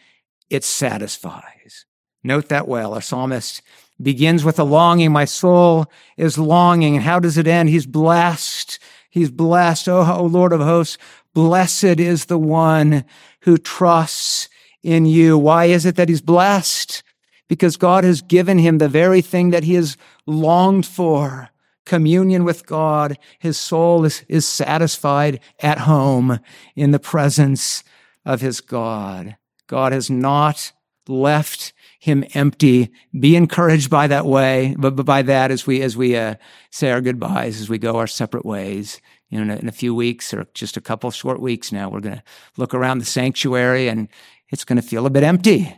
It 0.49 0.63
satisfies. 0.63 1.85
Note 2.23 2.49
that 2.49 2.67
well. 2.67 2.93
Our 2.93 3.01
psalmist 3.01 3.61
begins 4.01 4.43
with 4.43 4.59
a 4.59 4.63
longing. 4.63 5.11
My 5.11 5.25
soul 5.25 5.85
is 6.17 6.37
longing. 6.37 6.95
And 6.95 7.03
how 7.03 7.19
does 7.19 7.37
it 7.37 7.47
end? 7.47 7.69
He's 7.69 7.85
blessed. 7.85 8.79
He's 9.09 9.31
blessed. 9.31 9.87
Oh, 9.87 10.05
oh, 10.17 10.25
Lord 10.25 10.51
of 10.53 10.59
hosts, 10.59 10.97
blessed 11.33 11.99
is 11.99 12.25
the 12.25 12.37
one 12.37 13.05
who 13.41 13.57
trusts 13.57 14.49
in 14.83 15.05
you. 15.05 15.37
Why 15.37 15.65
is 15.65 15.85
it 15.85 15.95
that 15.95 16.09
he's 16.09 16.21
blessed? 16.21 17.03
Because 17.47 17.77
God 17.77 18.03
has 18.03 18.21
given 18.21 18.57
him 18.57 18.77
the 18.77 18.89
very 18.89 19.21
thing 19.21 19.51
that 19.51 19.63
he 19.63 19.75
has 19.75 19.97
longed 20.25 20.85
for. 20.85 21.49
Communion 21.85 22.43
with 22.43 22.65
God. 22.65 23.17
His 23.37 23.59
soul 23.59 24.05
is, 24.05 24.25
is 24.27 24.47
satisfied 24.47 25.39
at 25.59 25.79
home 25.79 26.39
in 26.75 26.91
the 26.91 26.99
presence 26.99 27.83
of 28.25 28.41
his 28.41 28.59
God. 28.59 29.37
God 29.67 29.91
has 29.91 30.09
not 30.09 30.71
left 31.07 31.73
him 32.05 32.23
empty. 32.35 32.91
Be 33.19 33.35
encouraged 33.35 33.89
by 33.89 34.05
that 34.05 34.27
way, 34.27 34.75
but 34.77 34.91
by 34.91 35.23
that 35.23 35.49
as 35.49 35.65
we, 35.65 35.81
as 35.81 35.97
we, 35.97 36.15
uh, 36.15 36.35
say 36.69 36.91
our 36.91 37.01
goodbyes, 37.01 37.59
as 37.59 37.67
we 37.67 37.79
go 37.79 37.97
our 37.97 38.05
separate 38.05 38.45
ways. 38.45 39.01
You 39.29 39.39
know, 39.43 39.43
in 39.43 39.49
a, 39.49 39.61
in 39.61 39.67
a 39.67 39.71
few 39.71 39.95
weeks 39.95 40.31
or 40.31 40.45
just 40.53 40.77
a 40.77 40.81
couple 40.81 41.09
short 41.09 41.41
weeks 41.41 41.71
now, 41.71 41.89
we're 41.89 42.01
going 42.01 42.17
to 42.17 42.23
look 42.57 42.75
around 42.75 42.99
the 42.99 43.05
sanctuary 43.05 43.87
and 43.87 44.07
it's 44.49 44.63
going 44.63 44.79
to 44.79 44.87
feel 44.87 45.07
a 45.07 45.09
bit 45.09 45.23
empty. 45.23 45.75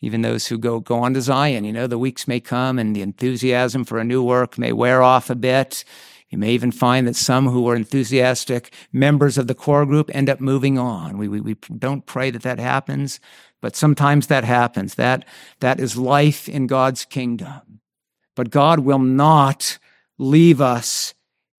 Even 0.00 0.22
those 0.22 0.48
who 0.48 0.58
go, 0.58 0.80
go 0.80 0.98
on 0.98 1.14
to 1.14 1.22
Zion, 1.22 1.62
you 1.62 1.72
know, 1.72 1.86
the 1.86 1.98
weeks 1.98 2.26
may 2.26 2.40
come 2.40 2.76
and 2.76 2.96
the 2.96 3.02
enthusiasm 3.02 3.84
for 3.84 4.00
a 4.00 4.04
new 4.04 4.24
work 4.24 4.58
may 4.58 4.72
wear 4.72 5.02
off 5.04 5.30
a 5.30 5.36
bit. 5.36 5.84
You 6.30 6.38
may 6.38 6.50
even 6.50 6.72
find 6.72 7.06
that 7.06 7.16
some 7.16 7.48
who 7.48 7.62
were 7.62 7.74
enthusiastic 7.74 8.72
members 8.92 9.38
of 9.38 9.46
the 9.46 9.54
core 9.54 9.86
group 9.86 10.10
end 10.14 10.28
up 10.28 10.40
moving 10.40 10.78
on. 10.78 11.16
We, 11.16 11.26
we, 11.28 11.40
we 11.40 11.54
don't 11.54 12.04
pray 12.04 12.30
that 12.30 12.42
that 12.42 12.58
happens, 12.58 13.18
but 13.62 13.74
sometimes 13.74 14.26
that 14.26 14.44
happens. 14.44 14.96
That, 14.96 15.24
that 15.60 15.80
is 15.80 15.96
life 15.96 16.48
in 16.48 16.66
God's 16.66 17.04
kingdom. 17.04 17.80
But 18.34 18.50
God 18.50 18.80
will 18.80 18.98
not 18.98 19.78
leave 20.18 20.60
us 20.60 21.14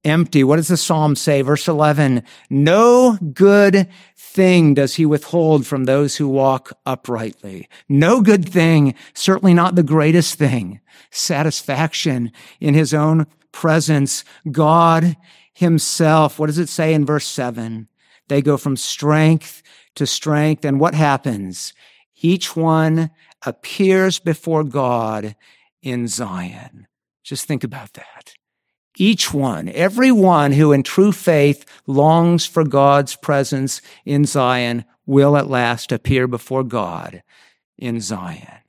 empty. 0.05 0.43
What 0.43 0.57
does 0.57 0.67
the 0.67 0.77
psalm 0.77 1.15
say? 1.15 1.41
Verse 1.41 1.67
11, 1.67 2.23
no 2.49 3.17
good 3.33 3.87
thing 4.15 4.73
does 4.73 4.95
he 4.95 5.05
withhold 5.05 5.65
from 5.65 5.83
those 5.83 6.17
who 6.17 6.27
walk 6.27 6.71
uprightly. 6.85 7.67
No 7.89 8.21
good 8.21 8.47
thing, 8.47 8.93
certainly 9.13 9.53
not 9.53 9.75
the 9.75 9.83
greatest 9.83 10.35
thing. 10.35 10.79
Satisfaction 11.11 12.31
in 12.59 12.75
his 12.75 12.93
own 12.93 13.25
presence. 13.51 14.23
God 14.51 15.17
himself. 15.53 16.39
What 16.39 16.47
does 16.47 16.57
it 16.57 16.69
say 16.69 16.93
in 16.93 17.05
verse 17.05 17.27
seven? 17.27 17.87
They 18.27 18.41
go 18.41 18.57
from 18.57 18.77
strength 18.77 19.61
to 19.95 20.05
strength. 20.05 20.63
And 20.63 20.79
what 20.79 20.93
happens? 20.93 21.73
Each 22.21 22.55
one 22.55 23.11
appears 23.45 24.19
before 24.19 24.63
God 24.63 25.35
in 25.81 26.07
Zion. 26.07 26.87
Just 27.23 27.45
think 27.45 27.63
about 27.63 27.93
that. 27.93 28.33
Each 28.97 29.33
one, 29.33 29.69
every 29.69 30.11
one 30.11 30.51
who 30.51 30.73
in 30.73 30.83
true 30.83 31.13
faith 31.13 31.65
longs 31.87 32.45
for 32.45 32.65
God's 32.65 33.15
presence 33.15 33.81
in 34.03 34.25
Zion 34.25 34.83
will 35.05 35.37
at 35.37 35.47
last 35.47 35.91
appear 35.91 36.27
before 36.27 36.63
God 36.63 37.23
in 37.77 38.01
Zion. 38.01 38.59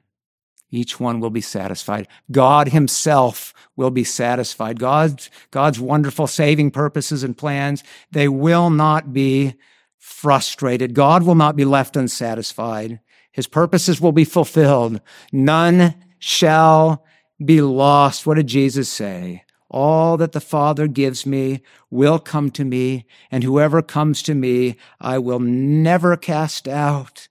Each 0.70 1.00
one 1.00 1.20
will 1.20 1.30
be 1.30 1.40
satisfied. 1.40 2.06
God 2.30 2.68
himself 2.68 3.52
will 3.76 3.90
be 3.90 4.04
satisfied. 4.04 4.78
God's, 4.78 5.30
God's 5.50 5.80
wonderful 5.80 6.26
saving 6.26 6.70
purposes 6.70 7.24
and 7.24 7.36
plans, 7.36 7.82
they 8.12 8.28
will 8.28 8.70
not 8.70 9.12
be 9.12 9.54
frustrated. 9.98 10.94
God 10.94 11.24
will 11.24 11.34
not 11.34 11.56
be 11.56 11.64
left 11.64 11.96
unsatisfied. 11.96 13.00
His 13.32 13.46
purposes 13.46 14.00
will 14.00 14.12
be 14.12 14.24
fulfilled. 14.24 15.00
None 15.32 15.94
shall 16.18 17.04
be 17.44 17.60
lost. 17.60 18.26
What 18.26 18.34
did 18.34 18.46
Jesus 18.46 18.88
say? 18.88 19.44
All 19.70 20.16
that 20.16 20.32
the 20.32 20.40
Father 20.40 20.88
gives 20.88 21.24
me 21.24 21.62
will 21.90 22.18
come 22.18 22.50
to 22.50 22.64
me, 22.64 23.06
and 23.30 23.44
whoever 23.44 23.82
comes 23.82 24.20
to 24.22 24.34
me, 24.34 24.76
I 25.00 25.18
will 25.18 25.38
never 25.38 26.16
cast 26.16 26.66
out. 26.66 27.28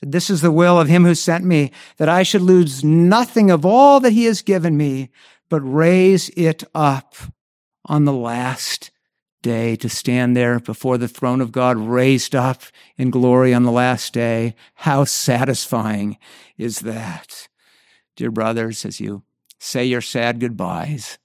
So 0.00 0.06
this 0.08 0.30
is 0.30 0.40
the 0.40 0.50
will 0.50 0.80
of 0.80 0.88
him 0.88 1.04
who 1.04 1.14
sent 1.14 1.44
me, 1.44 1.72
that 1.98 2.08
I 2.08 2.22
should 2.22 2.40
lose 2.40 2.82
nothing 2.82 3.50
of 3.50 3.66
all 3.66 4.00
that 4.00 4.14
he 4.14 4.24
has 4.24 4.40
given 4.40 4.78
me, 4.78 5.10
but 5.50 5.60
raise 5.60 6.30
it 6.30 6.64
up 6.74 7.14
on 7.84 8.06
the 8.06 8.12
last 8.12 8.90
day 9.42 9.76
to 9.76 9.90
stand 9.90 10.34
there 10.34 10.58
before 10.58 10.96
the 10.96 11.08
throne 11.08 11.42
of 11.42 11.52
God, 11.52 11.76
raised 11.76 12.34
up 12.34 12.62
in 12.96 13.10
glory 13.10 13.52
on 13.52 13.64
the 13.64 13.70
last 13.70 14.14
day. 14.14 14.54
How 14.74 15.04
satisfying 15.04 16.16
is 16.56 16.80
that? 16.80 17.48
Dear 18.16 18.30
brothers, 18.30 18.86
as 18.86 19.00
you 19.00 19.22
say 19.58 19.84
your 19.84 20.00
sad 20.00 20.40
goodbyes, 20.40 21.18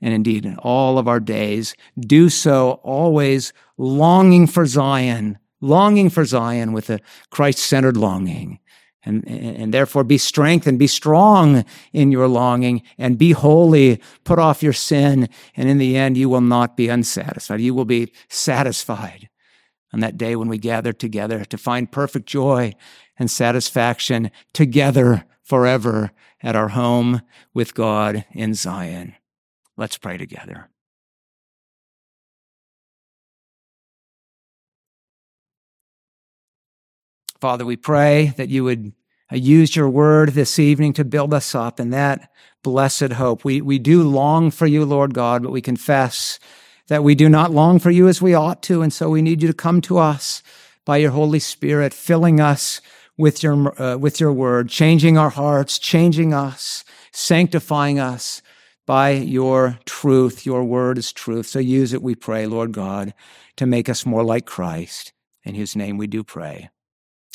and 0.00 0.14
indeed 0.14 0.46
in 0.46 0.56
all 0.58 0.98
of 0.98 1.08
our 1.08 1.20
days, 1.20 1.74
do 1.98 2.30
so 2.30 2.80
always 2.82 3.52
longing 3.76 4.46
for 4.46 4.64
Zion, 4.64 5.38
longing 5.64 6.10
for 6.10 6.24
Zion 6.24 6.72
with 6.72 6.90
a 6.90 7.00
Christ 7.30 7.58
centered 7.58 7.96
longing. 7.96 8.60
And, 9.06 9.28
and 9.28 9.74
therefore 9.74 10.02
be 10.02 10.16
strengthened, 10.16 10.78
be 10.78 10.86
strong 10.86 11.66
in 11.92 12.10
your 12.10 12.26
longing, 12.26 12.82
and 12.96 13.18
be 13.18 13.32
holy. 13.32 14.00
Put 14.24 14.38
off 14.38 14.62
your 14.62 14.72
sin, 14.72 15.28
and 15.54 15.68
in 15.68 15.76
the 15.76 15.94
end, 15.94 16.16
you 16.16 16.30
will 16.30 16.40
not 16.40 16.74
be 16.74 16.88
unsatisfied. 16.88 17.60
You 17.60 17.74
will 17.74 17.84
be 17.84 18.12
satisfied 18.30 19.28
on 19.92 20.00
that 20.00 20.16
day 20.16 20.36
when 20.36 20.48
we 20.48 20.56
gather 20.56 20.94
together 20.94 21.44
to 21.44 21.58
find 21.58 21.92
perfect 21.92 22.26
joy 22.26 22.72
and 23.18 23.30
satisfaction 23.30 24.30
together 24.54 25.26
forever 25.42 26.10
at 26.42 26.56
our 26.56 26.68
home 26.68 27.20
with 27.52 27.74
God 27.74 28.24
in 28.32 28.54
Zion. 28.54 29.14
Let's 29.76 29.98
pray 29.98 30.16
together. 30.16 30.70
Father, 37.44 37.66
we 37.66 37.76
pray 37.76 38.32
that 38.38 38.48
you 38.48 38.64
would 38.64 38.94
uh, 39.30 39.36
use 39.36 39.76
your 39.76 39.90
word 39.90 40.30
this 40.30 40.58
evening 40.58 40.94
to 40.94 41.04
build 41.04 41.34
us 41.34 41.54
up 41.54 41.78
in 41.78 41.90
that 41.90 42.30
blessed 42.62 43.12
hope. 43.12 43.44
We, 43.44 43.60
we 43.60 43.78
do 43.78 44.02
long 44.02 44.50
for 44.50 44.64
you, 44.64 44.86
Lord 44.86 45.12
God, 45.12 45.42
but 45.42 45.52
we 45.52 45.60
confess 45.60 46.38
that 46.88 47.04
we 47.04 47.14
do 47.14 47.28
not 47.28 47.50
long 47.50 47.78
for 47.78 47.90
you 47.90 48.08
as 48.08 48.22
we 48.22 48.32
ought 48.32 48.62
to. 48.62 48.80
And 48.80 48.90
so 48.90 49.10
we 49.10 49.20
need 49.20 49.42
you 49.42 49.48
to 49.48 49.52
come 49.52 49.82
to 49.82 49.98
us 49.98 50.42
by 50.86 50.96
your 50.96 51.10
Holy 51.10 51.38
Spirit, 51.38 51.92
filling 51.92 52.40
us 52.40 52.80
with 53.18 53.42
your, 53.42 53.78
uh, 53.78 53.98
with 53.98 54.20
your 54.20 54.32
word, 54.32 54.70
changing 54.70 55.18
our 55.18 55.28
hearts, 55.28 55.78
changing 55.78 56.32
us, 56.32 56.82
sanctifying 57.12 57.98
us, 57.98 58.40
by 58.86 59.10
your 59.10 59.78
truth. 59.84 60.46
Your 60.46 60.64
word 60.64 60.96
is 60.96 61.12
truth. 61.12 61.48
So 61.48 61.58
use 61.58 61.92
it, 61.92 62.00
we 62.00 62.14
pray, 62.14 62.46
Lord 62.46 62.72
God, 62.72 63.12
to 63.56 63.66
make 63.66 63.90
us 63.90 64.06
more 64.06 64.24
like 64.24 64.46
Christ. 64.46 65.12
In 65.44 65.54
his 65.54 65.76
name 65.76 65.98
we 65.98 66.06
do 66.06 66.24
pray. 66.24 66.70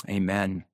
Amen. 0.08 0.66